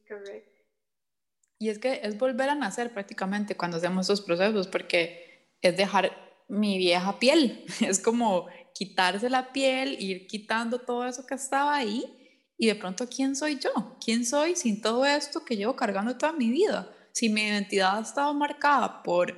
Correcto. 0.06 0.50
Y 1.58 1.70
es 1.70 1.78
que 1.78 2.00
es 2.02 2.18
volver 2.18 2.50
a 2.50 2.54
nacer 2.54 2.92
prácticamente 2.92 3.56
cuando 3.56 3.78
hacemos 3.78 4.06
esos 4.06 4.20
procesos, 4.20 4.68
porque 4.68 5.54
es 5.62 5.76
dejar 5.76 6.10
mi 6.48 6.76
vieja 6.76 7.18
piel, 7.18 7.64
es 7.80 8.00
como 8.00 8.48
quitarse 8.74 9.30
la 9.30 9.52
piel, 9.52 9.96
ir 9.98 10.26
quitando 10.26 10.78
todo 10.80 11.06
eso 11.06 11.24
que 11.24 11.34
estaba 11.34 11.74
ahí 11.74 12.19
Y 12.60 12.66
de 12.66 12.74
pronto, 12.74 13.08
¿quién 13.08 13.34
soy 13.34 13.58
yo? 13.58 13.70
¿Quién 14.04 14.26
soy 14.26 14.54
sin 14.54 14.82
todo 14.82 15.06
esto 15.06 15.46
que 15.46 15.56
llevo 15.56 15.76
cargando 15.76 16.18
toda 16.18 16.34
mi 16.34 16.50
vida? 16.50 16.92
Si 17.10 17.30
mi 17.30 17.40
identidad 17.40 17.96
ha 17.96 18.02
estado 18.02 18.34
marcada 18.34 19.02
por 19.02 19.34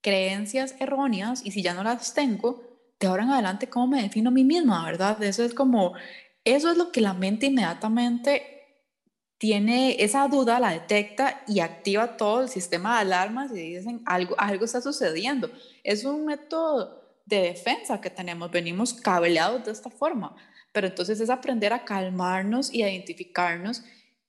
creencias 0.00 0.74
erróneas 0.80 1.46
y 1.46 1.52
si 1.52 1.62
ya 1.62 1.74
no 1.74 1.84
las 1.84 2.12
tengo, 2.12 2.60
de 2.98 3.06
ahora 3.06 3.22
en 3.22 3.30
adelante, 3.30 3.68
¿cómo 3.68 3.86
me 3.86 4.02
defino 4.02 4.30
a 4.30 4.32
mí 4.32 4.42
misma? 4.42 4.84
¿Verdad? 4.84 5.22
Eso 5.22 5.44
es 5.44 5.54
como, 5.54 5.94
eso 6.42 6.72
es 6.72 6.76
lo 6.76 6.90
que 6.90 7.00
la 7.00 7.14
mente 7.14 7.46
inmediatamente 7.46 8.42
tiene 9.38 10.02
esa 10.02 10.26
duda, 10.26 10.58
la 10.58 10.70
detecta 10.70 11.44
y 11.46 11.60
activa 11.60 12.16
todo 12.16 12.42
el 12.42 12.48
sistema 12.48 12.96
de 12.96 13.02
alarmas 13.02 13.52
y 13.52 13.76
dicen 13.76 14.02
algo, 14.06 14.34
algo 14.38 14.64
está 14.64 14.80
sucediendo. 14.80 15.52
Es 15.84 16.04
un 16.04 16.26
método 16.26 17.00
de 17.26 17.42
defensa 17.42 18.00
que 18.00 18.10
tenemos, 18.10 18.50
venimos 18.50 18.92
cableados 18.92 19.64
de 19.66 19.70
esta 19.70 19.88
forma, 19.88 20.34
pero 20.74 20.88
entonces 20.88 21.18
es 21.20 21.30
aprender 21.30 21.72
a 21.72 21.86
calmarnos 21.86 22.74
y 22.74 22.82
a 22.82 22.90
identificarnos 22.90 23.82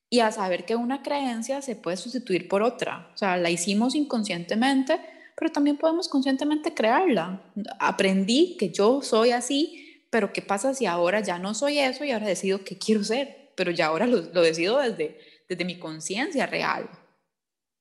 y 0.10 0.22
a 0.22 0.32
saber 0.32 0.64
que 0.64 0.78
una 0.78 1.04
creencia 1.04 1.62
se 1.62 1.76
puede 1.76 1.98
sustituir 1.98 2.48
por 2.48 2.64
otra. 2.64 3.12
O 3.14 3.18
sea, 3.18 3.36
la 3.36 3.50
hicimos 3.50 3.96
inconscientemente, 3.96 4.98
pero 5.36 5.52
también 5.52 5.76
podemos 5.76 6.08
conscientemente 6.08 6.74
crearla. 6.74 7.42
Aprendí 7.80 8.56
que 8.58 8.70
yo 8.70 9.02
soy 9.02 9.32
así, 9.32 10.06
pero 10.10 10.32
¿qué 10.32 10.42
pasa 10.42 10.74
si 10.74 10.86
ahora 10.86 11.20
ya 11.20 11.38
no 11.38 11.54
soy 11.54 11.80
eso 11.80 12.06
y 12.06 12.12
ahora 12.12 12.28
decido 12.28 12.64
que 12.64 12.78
quiero 12.78 13.04
ser? 13.04 13.44
pero 13.56 13.72
ya 13.72 13.88
ahora 13.88 14.06
lo, 14.06 14.22
decido 14.22 14.80
desde, 14.80 15.18
desde 15.48 15.66
mi 15.66 15.80
conciencia 15.80 16.46
real. 16.46 16.90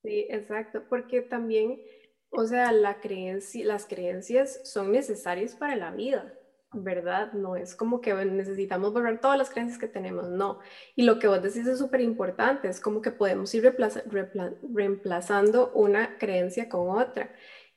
Sí, 0.02 0.26
exacto, 0.30 0.84
porque 0.88 1.22
también, 1.22 1.80
o 2.30 2.46
sea, 2.46 2.72
la 2.72 2.98
las 3.64 3.86
creencias 3.86 4.60
son 4.64 4.92
necesarias 4.92 5.54
para 5.54 5.76
la 5.76 5.90
vida, 5.90 6.34
¿verdad? 6.74 7.32
No 7.32 7.56
es 7.56 7.74
como 7.74 8.00
que 8.00 8.14
necesitamos 8.14 8.92
borrar 8.92 9.20
todas 9.20 9.38
las 9.38 9.50
creencias 9.50 9.78
que 9.78 9.88
tenemos, 9.88 10.28
no. 10.28 10.58
Y 10.96 11.04
lo 11.04 11.18
que 11.18 11.28
vos 11.28 11.42
decís 11.42 11.66
es 11.66 11.78
súper 11.78 12.00
importante, 12.00 12.68
es 12.68 12.80
como 12.80 13.00
que 13.02 13.10
podemos 13.10 13.54
ir 13.54 13.74
reemplazando 14.72 15.72
una 15.74 16.18
creencia 16.18 16.68
con 16.68 16.90
otra. 16.90 17.32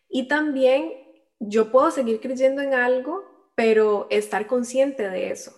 Y 0.09 0.27
también 0.27 0.93
yo 1.39 1.71
puedo 1.71 1.91
seguir 1.91 2.19
creyendo 2.21 2.61
en 2.61 2.73
algo, 2.73 3.23
pero 3.55 4.07
estar 4.09 4.47
consciente 4.47 5.09
de 5.09 5.31
eso, 5.31 5.51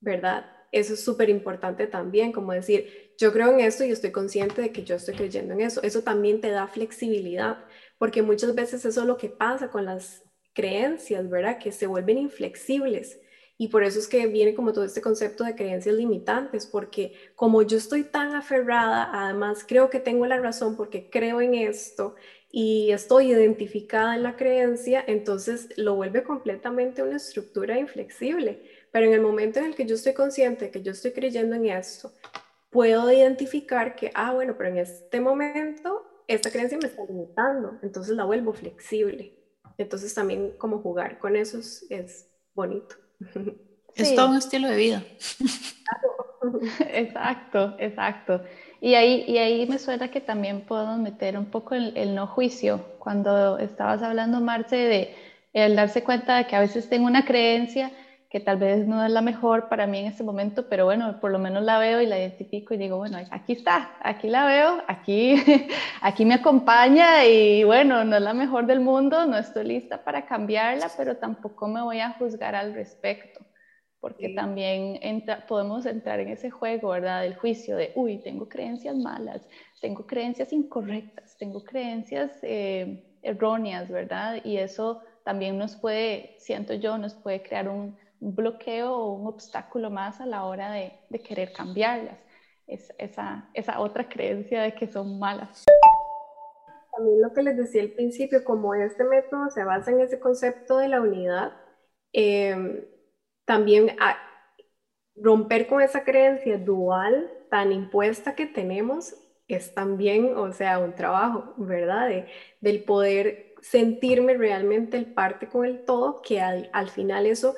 ¿verdad? 0.00 0.46
eso 0.72 0.94
es 0.94 1.04
súper 1.04 1.28
importante 1.28 1.86
también, 1.86 2.32
como 2.32 2.52
decir, 2.52 3.12
yo 3.18 3.32
creo 3.32 3.50
en 3.50 3.60
esto 3.60 3.84
y 3.84 3.90
estoy 3.90 4.10
consciente 4.10 4.62
de 4.62 4.72
que 4.72 4.84
yo 4.84 4.96
estoy 4.96 5.14
creyendo 5.14 5.52
en 5.52 5.60
eso. 5.60 5.82
Eso 5.82 6.02
también 6.02 6.40
te 6.40 6.50
da 6.50 6.66
flexibilidad, 6.66 7.64
porque 7.98 8.22
muchas 8.22 8.54
veces 8.54 8.84
eso 8.84 9.02
es 9.02 9.06
lo 9.06 9.18
que 9.18 9.28
pasa 9.28 9.70
con 9.70 9.84
las 9.84 10.24
creencias, 10.52 11.28
¿verdad? 11.28 11.58
Que 11.58 11.72
se 11.72 11.86
vuelven 11.86 12.18
inflexibles. 12.18 13.18
Y 13.58 13.68
por 13.68 13.84
eso 13.84 13.98
es 13.98 14.08
que 14.08 14.26
viene 14.26 14.54
como 14.54 14.72
todo 14.72 14.84
este 14.84 15.00
concepto 15.00 15.44
de 15.44 15.54
creencias 15.54 15.94
limitantes, 15.94 16.66
porque 16.66 17.12
como 17.36 17.62
yo 17.62 17.76
estoy 17.76 18.02
tan 18.02 18.34
aferrada, 18.34 19.08
además 19.12 19.64
creo 19.66 19.88
que 19.88 20.00
tengo 20.00 20.26
la 20.26 20.38
razón 20.38 20.76
porque 20.76 21.08
creo 21.10 21.40
en 21.40 21.54
esto 21.54 22.16
y 22.50 22.90
estoy 22.90 23.32
identificada 23.32 24.16
en 24.16 24.24
la 24.24 24.36
creencia, 24.36 25.04
entonces 25.06 25.68
lo 25.76 25.94
vuelve 25.94 26.22
completamente 26.22 27.02
una 27.02 27.16
estructura 27.16 27.78
inflexible. 27.78 28.62
Pero 28.90 29.06
en 29.06 29.12
el 29.14 29.20
momento 29.20 29.60
en 29.60 29.66
el 29.66 29.74
que 29.74 29.86
yo 29.86 29.94
estoy 29.94 30.12
consciente 30.12 30.70
que 30.70 30.82
yo 30.82 30.92
estoy 30.92 31.12
creyendo 31.12 31.54
en 31.54 31.66
esto, 31.66 32.12
puedo 32.68 33.12
identificar 33.12 33.94
que, 33.94 34.10
ah, 34.14 34.32
bueno, 34.32 34.56
pero 34.58 34.70
en 34.70 34.78
este 34.78 35.20
momento 35.20 36.04
esta 36.26 36.50
creencia 36.50 36.78
me 36.80 36.88
está 36.88 37.04
limitando, 37.04 37.78
entonces 37.82 38.16
la 38.16 38.24
vuelvo 38.24 38.52
flexible. 38.52 39.41
Entonces 39.78 40.12
también 40.14 40.52
como 40.58 40.78
jugar 40.78 41.18
con 41.18 41.36
eso 41.36 41.58
es, 41.58 42.28
bonito. 42.54 42.96
Es 43.94 44.14
todo 44.14 44.30
un 44.30 44.36
estilo 44.36 44.68
de 44.68 44.76
vida. 44.76 45.04
Exacto, 46.94 47.76
exacto. 47.78 48.40
Y 48.80 48.94
ahí, 48.94 49.24
y 49.28 49.36
ahí 49.36 49.66
me 49.66 49.78
suena 49.78 50.10
que 50.10 50.22
también 50.22 50.62
podemos 50.62 50.98
meter 50.98 51.36
un 51.36 51.44
poco 51.44 51.74
el, 51.74 51.94
el 51.94 52.14
no 52.14 52.26
juicio. 52.26 52.82
Cuando 52.98 53.58
estabas 53.58 54.02
hablando, 54.02 54.40
Marce, 54.40 54.76
de 54.76 55.14
el 55.52 55.76
darse 55.76 56.02
cuenta 56.02 56.38
de 56.38 56.46
que 56.46 56.56
a 56.56 56.60
veces 56.60 56.88
tengo 56.88 57.06
una 57.06 57.24
creencia 57.24 57.92
que 58.32 58.40
tal 58.40 58.56
vez 58.56 58.86
no 58.86 59.04
es 59.04 59.12
la 59.12 59.20
mejor 59.20 59.68
para 59.68 59.86
mí 59.86 59.98
en 59.98 60.06
este 60.06 60.22
momento, 60.22 60.66
pero 60.66 60.86
bueno, 60.86 61.20
por 61.20 61.30
lo 61.30 61.38
menos 61.38 61.62
la 61.64 61.78
veo 61.78 62.00
y 62.00 62.06
la 62.06 62.18
identifico 62.18 62.72
y 62.72 62.78
digo, 62.78 62.96
bueno, 62.96 63.18
aquí 63.30 63.52
está, 63.52 63.94
aquí 64.00 64.30
la 64.30 64.46
veo, 64.46 64.82
aquí, 64.88 65.34
aquí 66.00 66.24
me 66.24 66.32
acompaña 66.32 67.26
y 67.26 67.62
bueno, 67.64 68.04
no 68.04 68.16
es 68.16 68.22
la 68.22 68.32
mejor 68.32 68.64
del 68.64 68.80
mundo, 68.80 69.26
no 69.26 69.36
estoy 69.36 69.64
lista 69.64 70.02
para 70.02 70.24
cambiarla, 70.24 70.90
pero 70.96 71.18
tampoco 71.18 71.68
me 71.68 71.82
voy 71.82 72.00
a 72.00 72.12
juzgar 72.12 72.54
al 72.54 72.72
respecto, 72.72 73.44
porque 74.00 74.30
también 74.30 74.98
podemos 75.46 75.84
entrar 75.84 76.18
en 76.18 76.28
ese 76.28 76.48
juego, 76.48 76.88
¿verdad? 76.88 77.20
Del 77.20 77.36
juicio 77.36 77.76
de, 77.76 77.92
uy, 77.96 78.16
tengo 78.22 78.48
creencias 78.48 78.96
malas, 78.96 79.46
tengo 79.82 80.06
creencias 80.06 80.54
incorrectas, 80.54 81.36
tengo 81.36 81.62
creencias 81.62 82.30
eh, 82.40 83.18
erróneas, 83.20 83.90
¿verdad? 83.90 84.40
Y 84.42 84.56
eso 84.56 85.02
también 85.22 85.58
nos 85.58 85.76
puede, 85.76 86.34
siento 86.38 86.72
yo, 86.72 86.96
nos 86.96 87.14
puede 87.14 87.42
crear 87.42 87.68
un 87.68 88.00
bloqueo 88.22 88.94
o 88.94 89.12
un 89.14 89.26
obstáculo 89.26 89.90
más 89.90 90.20
a 90.20 90.26
la 90.26 90.44
hora 90.44 90.70
de, 90.70 90.92
de 91.08 91.20
querer 91.20 91.52
cambiarlas. 91.52 92.18
Es, 92.66 92.92
esa, 92.98 93.50
esa 93.52 93.80
otra 93.80 94.08
creencia 94.08 94.62
de 94.62 94.74
que 94.74 94.86
son 94.86 95.18
malas. 95.18 95.64
También 96.92 97.20
lo 97.20 97.32
que 97.32 97.42
les 97.42 97.56
decía 97.56 97.82
al 97.82 97.90
principio, 97.90 98.44
como 98.44 98.74
este 98.74 99.04
método 99.04 99.50
se 99.50 99.64
basa 99.64 99.90
en 99.90 100.00
ese 100.00 100.20
concepto 100.20 100.78
de 100.78 100.88
la 100.88 101.00
unidad, 101.00 101.52
em, 102.12 102.84
también 103.44 103.96
romper 105.16 105.66
con 105.66 105.80
esa 105.80 106.04
creencia 106.04 106.58
dual 106.58 107.30
tan 107.50 107.72
impuesta 107.72 108.34
que 108.34 108.46
tenemos 108.46 109.14
es 109.48 109.74
también, 109.74 110.36
o 110.36 110.52
sea, 110.52 110.78
un 110.78 110.94
trabajo, 110.94 111.54
¿verdad? 111.56 112.08
De, 112.08 112.26
del 112.60 112.84
poder 112.84 113.54
sentirme 113.60 114.34
realmente 114.34 114.96
el 114.96 115.12
parte 115.12 115.48
con 115.48 115.66
el 115.66 115.84
todo, 115.84 116.22
que 116.22 116.40
al, 116.40 116.70
al 116.72 116.88
final 116.90 117.26
eso 117.26 117.54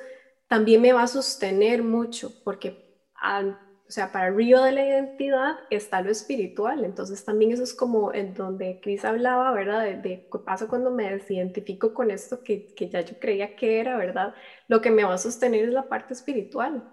también 0.54 0.80
me 0.80 0.92
va 0.92 1.02
a 1.02 1.08
sostener 1.08 1.82
mucho, 1.82 2.30
porque, 2.44 3.02
o 3.20 3.90
sea, 3.90 4.12
para 4.12 4.26
arriba 4.26 4.64
de 4.64 4.70
la 4.70 4.86
identidad 4.86 5.56
está 5.68 6.00
lo 6.00 6.12
espiritual, 6.12 6.84
entonces 6.84 7.24
también 7.24 7.50
eso 7.50 7.64
es 7.64 7.74
como 7.74 8.14
en 8.14 8.34
donde 8.34 8.78
Cris 8.80 9.04
hablaba, 9.04 9.50
¿verdad? 9.50 9.82
De, 10.00 10.28
qué 10.30 10.38
pasa 10.46 10.68
cuando 10.68 10.92
me 10.92 11.10
desidentifico 11.10 11.92
con 11.92 12.12
esto 12.12 12.44
que, 12.44 12.72
que, 12.72 12.88
ya 12.88 13.00
yo 13.00 13.18
creía 13.18 13.56
que 13.56 13.80
era, 13.80 13.96
¿verdad? 13.96 14.32
Lo 14.68 14.80
que 14.80 14.92
me 14.92 15.02
va 15.02 15.14
a 15.14 15.18
sostener 15.18 15.64
es 15.64 15.72
la 15.72 15.88
parte 15.88 16.14
espiritual, 16.14 16.88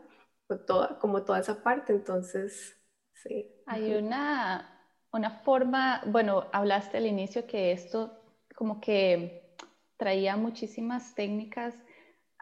toda, 0.65 0.97
como 0.97 1.23
toda 1.23 1.39
esa 1.39 1.61
parte, 1.61 1.93
entonces, 1.93 2.75
sí. 3.13 3.47
Hay 3.67 3.93
una, 3.93 4.89
una 5.13 5.29
forma, 5.41 6.01
bueno, 6.07 6.47
hablaste 6.51 6.97
al 6.97 7.05
inicio 7.05 7.45
que 7.45 7.73
esto 7.73 8.23
como 8.55 8.81
que 8.81 9.55
traía 9.97 10.35
muchísimas 10.35 11.13
técnicas 11.13 11.75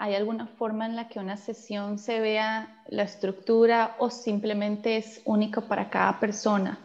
¿Hay 0.02 0.16
alguna 0.16 0.48
forma 0.48 0.86
en 0.86 0.96
la 0.96 1.10
que 1.10 1.20
una 1.20 1.36
sesión 1.36 2.00
se 2.00 2.22
vea 2.22 2.86
la 2.88 3.04
estructura 3.04 3.98
o 4.00 4.10
simplemente 4.10 4.96
es 4.96 5.22
única 5.26 5.60
para 5.60 5.90
cada 5.90 6.22
persona? 6.22 6.80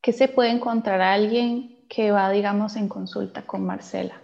¿Qué 0.00 0.14
se 0.14 0.28
puede 0.28 0.48
encontrar 0.48 1.02
a 1.02 1.12
alguien 1.12 1.84
que 1.90 2.10
va, 2.10 2.30
digamos, 2.30 2.76
en 2.76 2.88
consulta 2.88 3.42
con 3.42 3.66
Marcela? 3.66 4.18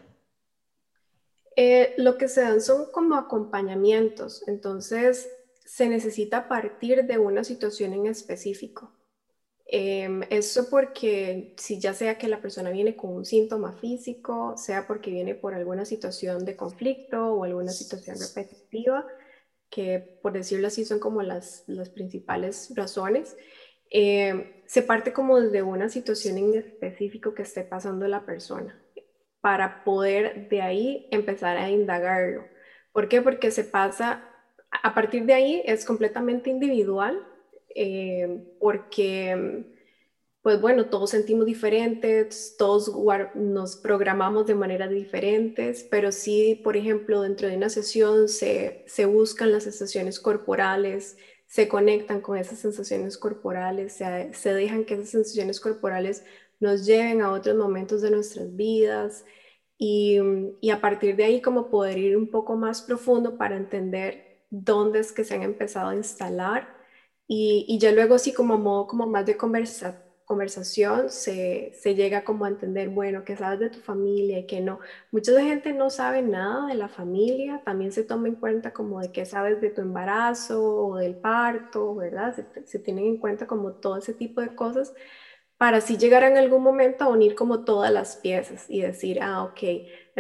Eh, 1.55 1.93
lo 1.99 2.17
que 2.17 2.29
se 2.29 2.41
dan 2.41 2.63
son 2.63 2.87
como 2.91 3.17
acompañamientos, 3.17 4.49
entonces 4.49 5.29
se 5.67 5.91
necesita 5.91 6.49
partir 6.49 7.05
de 7.05 7.19
una 7.19 7.45
situación 7.45 7.93
en 7.93 8.07
específico. 8.07 8.91
Eh, 9.73 10.27
eso 10.31 10.69
porque 10.69 11.55
si 11.57 11.79
ya 11.79 11.95
sea 11.95 12.19
que 12.19 12.27
la 12.27 12.41
persona 12.41 12.71
viene 12.71 12.97
con 12.97 13.15
un 13.15 13.25
síntoma 13.25 13.73
físico, 13.75 14.57
sea 14.57 14.89
porque 14.89 15.13
viene 15.13 15.37
por 15.37 15.55
alguna 15.55 15.85
situación 15.85 16.45
de 16.45 16.57
conflicto 16.57 17.35
o 17.35 17.45
alguna 17.45 17.71
situación 17.71 18.17
repetitiva, 18.19 19.07
que 19.71 20.19
por 20.23 20.33
decirlo 20.33 20.67
así 20.67 20.85
son 20.85 20.99
como 20.99 21.23
las, 21.23 21.63
las 21.69 21.89
principales 21.89 22.73
razones, 22.75 23.37
eh, 23.93 24.65
se 24.67 24.83
parte 24.83 25.13
como 25.13 25.41
de 25.41 25.63
una 25.63 25.89
situación 25.89 26.39
en 26.39 26.55
específico 26.55 27.33
que 27.35 27.43
esté 27.43 27.63
pasando 27.63 28.09
la 28.09 28.27
persona 28.27 28.77
para 29.41 29.85
poder 29.85 30.49
de 30.49 30.63
ahí 30.63 31.09
empezar 31.13 31.57
a 31.57 31.71
indagarlo. 31.71 32.45
¿Por 32.93 33.09
qué? 33.09 33.23
Porque 33.23 33.53
se 33.53 33.63
pasa, 33.63 34.29
a 34.83 34.95
partir 34.95 35.27
de 35.27 35.35
ahí 35.35 35.63
es 35.65 35.85
completamente 35.85 36.51
individual 36.51 37.25
eh, 37.75 38.45
porque, 38.59 39.65
pues 40.43 40.61
bueno, 40.61 40.87
todos 40.87 41.11
sentimos 41.11 41.47
diferentes, 41.47 42.57
todos 42.59 42.93
nos 43.35 43.77
programamos 43.77 44.47
de 44.47 44.55
maneras 44.55 44.91
diferentes, 44.91 45.85
pero 45.91 46.13
sí, 46.13 46.61
por 46.65 46.77
ejemplo, 46.77 47.23
dentro 47.23 47.49
de 47.49 47.57
una 47.57 47.69
sesión 47.69 48.29
se, 48.29 48.85
se 48.87 49.05
buscan 49.07 49.53
las 49.53 49.65
sensaciones 49.65 50.19
corporales, 50.21 51.19
se 51.47 51.69
conectan 51.69 52.21
con 52.21 52.39
esas 52.39 52.59
sensaciones 52.61 53.19
corporales, 53.19 53.93
se, 53.95 54.33
se 54.35 54.55
dejan 54.55 54.85
que 54.85 54.95
esas 54.95 55.11
sensaciones 55.11 55.61
corporales 55.61 56.25
nos 56.61 56.87
lleven 56.87 57.23
a 57.23 57.33
otros 57.33 57.57
momentos 57.57 58.03
de 58.03 58.11
nuestras 58.11 58.55
vidas. 58.57 59.25
Y, 59.79 60.19
y, 60.61 60.71
a 60.71 60.81
partir 60.81 61.17
de 61.17 61.25
ahí 61.25 61.41
como 61.41 61.71
poder 61.71 61.99
ir 61.99 62.17
un 62.17 62.31
poco 62.31 62.55
más 62.57 62.83
profundo 62.83 63.39
para 63.39 63.57
entender 63.57 64.45
dónde 64.51 64.99
es 65.01 65.13
que 65.13 65.25
se 65.25 65.35
han 65.35 65.43
empezado 65.43 65.89
a 65.91 65.97
instalar 65.97 66.80
y, 67.33 67.79
ya 67.79 67.93
luego 67.93 68.17
así 68.17 68.33
como 68.33 68.59
modo 68.59 68.89
como 68.89 69.07
más 69.07 69.25
de 69.25 69.37
conversa, 69.37 70.03
conversación 70.25 71.11
se, 71.11 71.73
se, 71.75 71.95
llega 71.95 72.25
como 72.25 72.45
a 72.45 72.49
entender, 72.49 72.89
bueno, 72.89 73.25
que 73.25 73.37
sabes 73.37 73.61
de 73.61 73.71
tu 73.71 73.79
familia 73.79 74.41
y 74.41 74.47
que 74.47 74.61
no. 74.61 74.81
Mucha 75.13 75.41
gente 75.41 75.73
no 75.73 75.91
sabe 75.91 76.23
nada 76.23 76.67
de 76.67 76.75
la 76.75 76.89
familia, 76.89 77.63
también 77.65 77.93
se 77.93 78.03
toma 78.03 78.27
en 78.27 78.35
cuenta 78.35 78.73
como 78.73 79.01
de 79.01 79.13
qué 79.13 79.25
sabes 79.27 79.61
de 79.61 79.71
tu 79.71 79.81
embarazo 79.81 80.61
o 80.89 80.97
del 80.97 81.15
parto, 81.15 81.95
¿verdad? 81.95 82.35
Se, 82.35 82.67
se 82.67 82.79
tienen 82.81 83.07
en 83.07 83.19
cuenta 83.19 83.47
como 83.47 83.75
todo 83.75 83.99
ese 83.99 84.13
tipo 84.13 84.41
de 84.41 84.57
cosas 84.57 84.93
para 85.57 85.77
así 85.79 85.99
llegar 85.99 86.25
en 86.25 86.37
algún 86.39 86.63
momento 86.63 87.05
a 87.05 87.09
unir 87.09 87.35
como 87.35 87.65
todas 87.65 87.93
las 87.93 88.17
piezas 88.17 88.65
y 88.69 88.81
decir, 88.81 89.21
ah, 89.23 89.45
ok, 89.45 89.61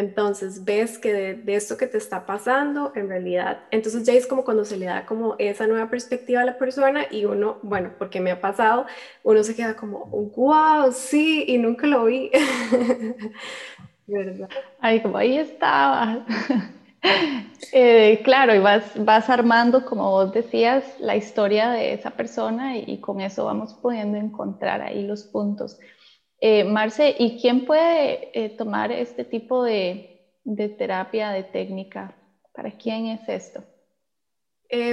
entonces 0.00 0.64
ves 0.64 0.98
que 0.98 1.12
de, 1.12 1.54
esto 1.54 1.76
que 1.76 1.86
te 1.86 1.98
está 1.98 2.26
pasando, 2.26 2.92
en 2.96 3.08
realidad, 3.08 3.60
entonces 3.70 4.04
ya 4.04 4.12
es 4.14 4.26
como 4.26 4.44
cuando 4.44 4.64
se 4.64 4.76
le 4.76 4.86
da 4.86 5.06
como 5.06 5.36
esa 5.38 5.66
nueva 5.66 5.88
perspectiva 5.88 6.40
a 6.40 6.44
la 6.44 6.58
persona 6.58 7.06
y 7.10 7.24
uno, 7.24 7.58
bueno, 7.62 7.92
porque 7.98 8.20
me 8.20 8.32
ha 8.32 8.40
pasado, 8.40 8.86
uno 9.22 9.42
se 9.44 9.54
queda 9.54 9.76
como, 9.76 10.06
wow, 10.06 10.90
sí, 10.92 11.44
y 11.46 11.58
nunca 11.58 11.86
lo 11.86 12.06
vi. 12.06 12.30
¿Verdad? 14.06 14.48
Ay, 14.80 15.00
como 15.00 15.16
ahí 15.18 15.38
estaba. 15.38 16.24
Eh, 17.72 18.20
claro, 18.24 18.54
y 18.54 18.58
vas, 18.58 18.92
vas 18.96 19.30
armando, 19.30 19.84
como 19.84 20.10
vos 20.10 20.32
decías, 20.32 20.84
la 20.98 21.16
historia 21.16 21.70
de 21.70 21.94
esa 21.94 22.10
persona 22.10 22.76
y, 22.76 22.98
con 22.98 23.20
eso 23.20 23.44
vamos 23.44 23.74
pudiendo 23.74 24.18
encontrar 24.18 24.82
ahí 24.82 25.06
los 25.06 25.24
puntos. 25.24 25.78
Eh, 26.40 26.64
Marce, 26.64 27.14
¿y 27.18 27.38
quién 27.40 27.66
puede 27.66 28.30
eh, 28.32 28.48
tomar 28.56 28.90
este 28.90 29.24
tipo 29.24 29.62
de, 29.62 30.20
terapia, 30.78 31.30
de 31.30 31.44
técnica? 31.44 32.16
¿Para 32.52 32.72
quién 32.72 33.06
es 33.06 33.28
esto? 33.28 33.64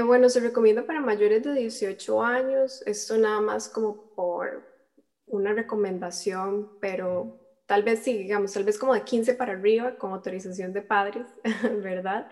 bueno, 0.05 0.27
se 0.27 0.39
recomienda 0.39 0.87
para 0.87 0.99
mayores 0.99 1.43
de 1.43 1.53
18 1.53 2.23
años. 2.23 2.81
Esto 2.87 3.15
nada 3.15 3.39
más 3.41 3.69
como 3.69 4.09
por 4.15 4.63
una 5.27 5.53
recomendación, 5.53 6.71
pero 6.81 7.39
tal 7.67 7.83
vez 7.83 7.99
sí, 7.99 8.17
digamos, 8.17 8.53
tal 8.53 8.63
vez 8.63 8.79
como 8.79 8.93
de 8.93 9.03
15 9.03 9.35
para 9.35 9.53
arriba 9.53 9.95
con 9.97 10.13
autorización 10.13 10.73
de 10.73 10.81
padres, 10.81 11.27
¿verdad? 11.83 12.27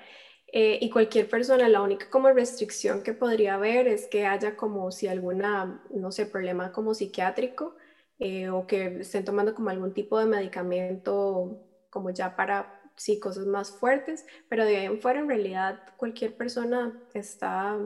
Eh, 0.47 0.80
y 0.82 0.89
cualquier 0.89 1.30
persona, 1.30 1.67
la 1.67 1.82
única 1.82 2.10
como 2.10 2.32
restricción 2.32 3.04
que 3.04 3.13
podría 3.13 3.56
haber 3.56 3.88
es 3.88 4.08
que 4.08 4.25
haya 4.25 4.56
como 4.56 4.91
si 4.91 5.08
alguna, 5.08 5.84
no 5.89 6.12
sé, 6.12 6.25
problema 6.25 6.71
como 6.71 6.93
psiquiátrico 6.93 7.75
eh, 8.19 8.49
o 8.49 8.65
que 8.65 9.01
estén 9.01 9.25
tomando 9.25 9.54
como 9.54 9.69
algún 9.69 9.93
tipo 9.93 10.19
de 10.19 10.25
medicamento 10.25 11.62
como 11.89 12.10
ya 12.12 12.36
para, 12.36 12.82
sí, 12.95 13.19
cosas 13.19 13.45
más 13.45 13.71
fuertes, 13.71 14.25
pero 14.49 14.65
de 14.65 14.78
ahí 14.78 14.86
en 14.86 15.01
fuera 15.01 15.19
en 15.19 15.30
realidad 15.30 15.80
cualquier 15.97 16.36
persona 16.36 16.93
está 17.13 17.78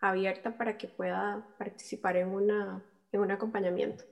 abierta 0.00 0.56
para 0.56 0.76
que 0.76 0.88
pueda 0.88 1.46
participar 1.58 2.16
en, 2.16 2.28
una, 2.28 2.82
en 3.12 3.20
un 3.20 3.30
acompañamiento. 3.30 4.04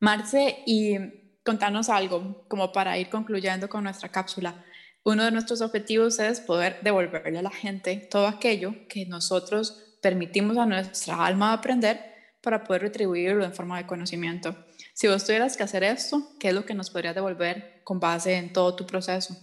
Marce, 0.00 0.62
y 0.66 0.96
contanos 1.44 1.88
algo, 1.88 2.44
como 2.48 2.72
para 2.72 2.98
ir 2.98 3.08
concluyendo 3.08 3.68
con 3.68 3.84
nuestra 3.84 4.08
cápsula. 4.08 4.64
Uno 5.04 5.24
de 5.24 5.30
nuestros 5.30 5.60
objetivos 5.60 6.18
es 6.18 6.40
poder 6.40 6.80
devolverle 6.82 7.38
a 7.38 7.42
la 7.42 7.50
gente 7.50 8.08
todo 8.10 8.26
aquello 8.26 8.74
que 8.88 9.06
nosotros 9.06 9.96
permitimos 10.02 10.56
a 10.58 10.66
nuestra 10.66 11.24
alma 11.24 11.52
aprender 11.52 12.09
para 12.40 12.64
poder 12.64 12.82
retribuirlo 12.82 13.44
en 13.44 13.52
forma 13.52 13.78
de 13.78 13.86
conocimiento. 13.86 14.54
Si 14.94 15.08
vos 15.08 15.24
tuvieras 15.24 15.56
que 15.56 15.62
hacer 15.62 15.84
esto, 15.84 16.22
¿qué 16.38 16.48
es 16.48 16.54
lo 16.54 16.64
que 16.64 16.74
nos 16.74 16.90
podrías 16.90 17.14
devolver 17.14 17.82
con 17.84 18.00
base 18.00 18.34
en 18.34 18.52
todo 18.52 18.74
tu 18.76 18.86
proceso? 18.86 19.36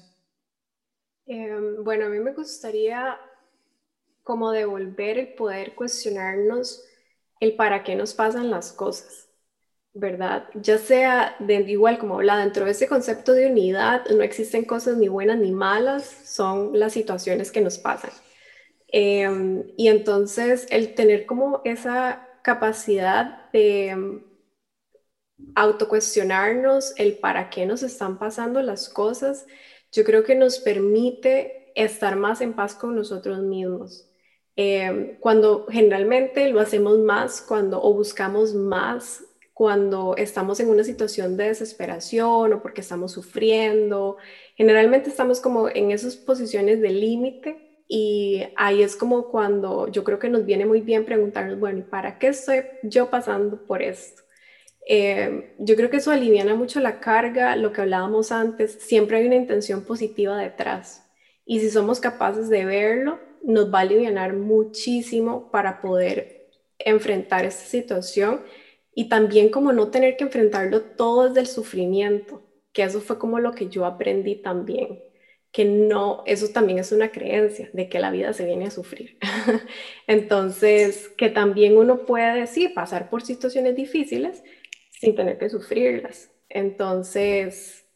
Em, 1.25 1.83
bueno, 1.83 2.05
a 2.05 2.09
mí 2.09 2.19
me 2.19 2.33
gustaría 2.33 3.17
como 4.23 4.51
devolver 4.51 5.17
el 5.17 5.33
poder 5.33 5.75
cuestionarnos 5.75 6.83
el 7.39 7.55
para 7.55 7.83
qué 7.83 7.95
nos 7.95 8.13
pasan 8.13 8.49
las 8.49 8.71
cosas. 8.71 9.27
¿verdad? 9.99 10.45
Ya 10.53 10.77
sea 10.77 11.35
de, 11.39 11.55
igual 11.61 11.97
como 11.97 12.15
habla, 12.15 12.37
dentro 12.37 12.65
de 12.65 12.71
ese 12.71 12.87
concepto 12.87 13.33
de 13.33 13.47
unidad, 13.47 14.05
no 14.09 14.21
existen 14.23 14.65
cosas 14.65 14.97
ni 14.97 15.07
buenas 15.07 15.39
ni 15.39 15.51
malas, 15.51 16.05
son 16.05 16.77
las 16.77 16.93
situaciones 16.93 17.51
que 17.51 17.61
nos 17.61 17.77
pasan. 17.77 18.11
Em, 18.89 19.63
y 19.75 19.89
entonces 19.89 20.67
el 20.69 20.95
tener 20.95 21.25
como 21.25 21.61
esa 21.65 22.26
capacidad 22.47 23.51
de 23.51 24.21
autocuestionarnos 25.53 26.93
el 26.95 27.17
para 27.17 27.49
qué 27.49 27.65
nos 27.65 27.83
están 27.83 28.17
pasando 28.17 28.61
las 28.61 28.87
cosas, 28.87 29.45
yo 29.91 30.05
creo 30.05 30.23
que 30.23 30.33
nos 30.33 30.59
permite 30.59 31.73
estar 31.75 32.15
más 32.15 32.39
en 32.39 32.53
paz 32.53 32.73
con 32.73 32.95
nosotros 32.95 33.39
mismos. 33.39 34.09
Em, 34.55 35.17
cuando 35.19 35.65
generalmente 35.69 36.49
lo 36.49 36.61
hacemos 36.61 36.99
más, 36.99 37.41
cuando 37.41 37.83
o 37.83 37.93
buscamos 37.93 38.53
más 38.55 39.23
cuando 39.53 40.15
estamos 40.17 40.59
en 40.59 40.69
una 40.69 40.83
situación 40.83 41.35
de 41.35 41.45
desesperación 41.45 42.53
o 42.53 42.61
porque 42.61 42.81
estamos 42.81 43.11
sufriendo. 43.11 44.17
Generalmente 44.55 45.09
estamos 45.09 45.41
como 45.41 45.67
en 45.67 45.89
esas 45.89 46.15
posiciones 46.15 46.79
de 46.79 46.91
límite 46.91 47.66
y 47.87 48.43
ahí 48.55 48.81
es 48.81 48.95
como 48.95 49.29
cuando 49.29 49.87
yo 49.87 50.03
creo 50.03 50.19
que 50.19 50.29
nos 50.29 50.45
viene 50.45 50.65
muy 50.65 50.81
bien 50.81 51.05
preguntarnos, 51.05 51.59
bueno, 51.59 51.79
¿y 51.79 51.83
para 51.83 52.19
qué 52.19 52.27
estoy 52.27 52.63
yo 52.83 53.09
pasando 53.09 53.65
por 53.65 53.81
esto? 53.81 54.23
Eh, 54.89 55.55
yo 55.59 55.75
creo 55.75 55.89
que 55.89 55.97
eso 55.97 56.11
aliviana 56.11 56.55
mucho 56.55 56.79
la 56.79 56.99
carga, 56.99 57.55
lo 57.55 57.73
que 57.73 57.81
hablábamos 57.81 58.31
antes, 58.31 58.73
siempre 58.81 59.17
hay 59.17 59.27
una 59.27 59.35
intención 59.35 59.83
positiva 59.83 60.37
detrás. 60.37 61.05
Y 61.45 61.59
si 61.59 61.69
somos 61.69 61.99
capaces 61.99 62.49
de 62.49 62.65
verlo, 62.65 63.19
nos 63.43 63.73
va 63.73 63.79
a 63.79 63.81
aliviar 63.81 64.33
muchísimo 64.33 65.49
para 65.51 65.81
poder 65.81 66.49
enfrentar 66.79 67.45
esta 67.45 67.65
situación 67.65 68.41
y 68.93 69.09
también 69.09 69.49
como 69.49 69.71
no 69.73 69.89
tener 69.89 70.17
que 70.17 70.23
enfrentarlo 70.25 70.81
todo 70.81 71.27
desde 71.27 71.41
el 71.41 71.47
sufrimiento, 71.47 72.41
que 72.73 72.83
eso 72.83 72.99
fue 73.01 73.19
como 73.19 73.39
lo 73.39 73.51
que 73.53 73.69
yo 73.69 73.85
aprendí 73.85 74.35
también, 74.35 74.99
que 75.57 75.65
no, 75.65 76.21
eso 76.27 76.49
también 76.49 76.77
es 76.77 76.91
una 76.91 77.11
creencia 77.11 77.71
de 77.73 77.89
que 77.89 77.97
la 77.97 78.11
vida 78.11 78.31
se 78.31 78.45
viene 78.45 78.67
a 78.67 78.69
sufrir. 78.69 79.17
Entonces, 80.05 81.09
que 81.17 81.29
también 81.29 81.75
uno 81.77 82.05
puede, 82.05 82.45
sí, 82.45 82.67
pasar 82.67 83.09
por 83.09 83.23
situaciones 83.23 83.75
difíciles 83.75 84.43
sin 84.91 85.15
tener 85.15 85.39
que 85.39 85.49
sufrirlas. 85.49 86.29
Entonces, 86.47 87.87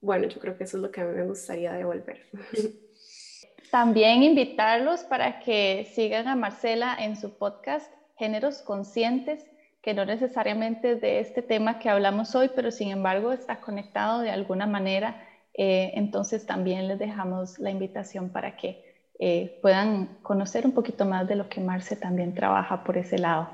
bueno, 0.00 0.28
yo 0.28 0.38
creo 0.38 0.56
que 0.56 0.62
eso 0.62 0.76
es 0.76 0.82
lo 0.84 0.92
que 0.92 1.00
a 1.00 1.04
mí 1.04 1.16
me 1.16 1.26
gustaría 1.26 1.72
devolver. 1.72 2.26
También 3.72 4.22
invitarlos 4.22 5.00
para 5.00 5.40
que 5.40 5.84
sigan 5.96 6.28
a 6.28 6.36
Marcela 6.36 6.96
en 6.96 7.16
su 7.16 7.36
podcast 7.38 7.92
Géneros 8.16 8.62
Conscientes 8.62 9.44
que 9.82 9.94
no 9.94 10.04
necesariamente 10.04 10.92
es 10.92 11.00
de 11.00 11.18
este 11.18 11.42
tema 11.42 11.80
que 11.80 11.88
hablamos 11.88 12.36
hoy, 12.36 12.50
pero 12.54 12.70
sin 12.70 12.90
embargo 12.90 13.32
está 13.32 13.60
conectado 13.60 14.20
de 14.20 14.30
alguna 14.30 14.66
manera. 14.68 15.24
Eh, 15.58 15.90
entonces 15.94 16.46
también 16.46 16.86
les 16.86 17.00
dejamos 17.00 17.58
la 17.58 17.72
invitación 17.72 18.30
para 18.30 18.56
que 18.56 18.84
eh, 19.18 19.58
puedan 19.60 20.06
conocer 20.22 20.64
un 20.64 20.72
poquito 20.72 21.04
más 21.04 21.26
de 21.26 21.34
lo 21.34 21.48
que 21.48 21.60
Marce 21.60 21.96
también 21.96 22.32
trabaja 22.32 22.84
por 22.84 22.96
ese 22.96 23.18
lado. 23.18 23.50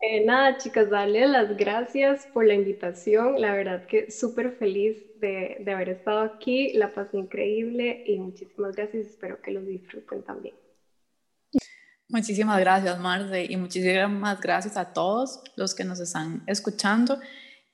Eh, 0.00 0.24
nada, 0.26 0.58
chicas, 0.58 0.90
darle 0.90 1.26
las 1.26 1.56
gracias 1.56 2.26
por 2.26 2.44
la 2.44 2.52
invitación. 2.52 3.40
La 3.40 3.52
verdad 3.52 3.86
que 3.86 4.10
súper 4.10 4.52
feliz 4.52 5.18
de, 5.18 5.56
de 5.60 5.72
haber 5.72 5.88
estado 5.88 6.20
aquí. 6.20 6.74
La 6.74 6.92
pasé 6.92 7.16
increíble 7.16 8.04
y 8.06 8.18
muchísimas 8.18 8.76
gracias. 8.76 9.06
Espero 9.06 9.40
que 9.40 9.50
los 9.50 9.66
disfruten 9.66 10.22
también. 10.22 10.54
Muchísimas 12.10 12.60
gracias, 12.60 12.98
Marce, 12.98 13.46
y 13.48 13.56
muchísimas 13.56 14.40
gracias 14.40 14.76
a 14.76 14.92
todos 14.92 15.42
los 15.56 15.74
que 15.74 15.84
nos 15.84 16.00
están 16.00 16.42
escuchando. 16.46 17.18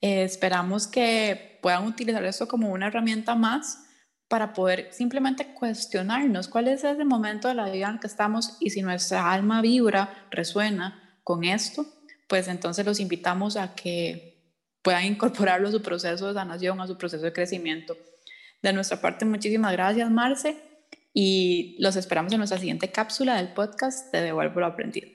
Eh, 0.01 0.23
esperamos 0.23 0.87
que 0.87 1.59
puedan 1.61 1.85
utilizar 1.85 2.23
esto 2.25 2.47
como 2.47 2.71
una 2.71 2.87
herramienta 2.87 3.35
más 3.35 3.79
para 4.27 4.53
poder 4.53 4.89
simplemente 4.91 5.53
cuestionarnos 5.53 6.47
cuál 6.47 6.67
es 6.67 6.83
ese 6.83 7.05
momento 7.05 7.47
de 7.47 7.55
la 7.55 7.69
vida 7.69 7.87
en 7.87 7.95
el 7.95 7.99
que 7.99 8.07
estamos 8.07 8.57
y 8.59 8.71
si 8.71 8.81
nuestra 8.81 9.31
alma 9.31 9.61
vibra, 9.61 10.27
resuena 10.31 11.19
con 11.23 11.43
esto, 11.43 11.85
pues 12.27 12.47
entonces 12.47 12.85
los 12.85 12.99
invitamos 12.99 13.57
a 13.57 13.75
que 13.75 14.53
puedan 14.81 15.05
incorporarlo 15.05 15.67
a 15.69 15.71
su 15.71 15.81
proceso 15.81 16.27
de 16.27 16.33
sanación, 16.33 16.81
a 16.81 16.87
su 16.87 16.97
proceso 16.97 17.23
de 17.23 17.33
crecimiento. 17.33 17.95
De 18.61 18.73
nuestra 18.73 18.99
parte, 18.99 19.25
muchísimas 19.25 19.71
gracias, 19.71 20.09
Marce 20.09 20.57
y 21.17 21.77
los 21.79 21.95
esperamos 21.95 22.33
en 22.33 22.39
nuestra 22.39 22.59
siguiente 22.59 22.91
cápsula 22.91 23.37
del 23.37 23.53
podcast 23.53 24.11
de 24.11 24.21
Devuelvo 24.21 24.59
lo 24.59 24.65
aprendido. 24.65 25.07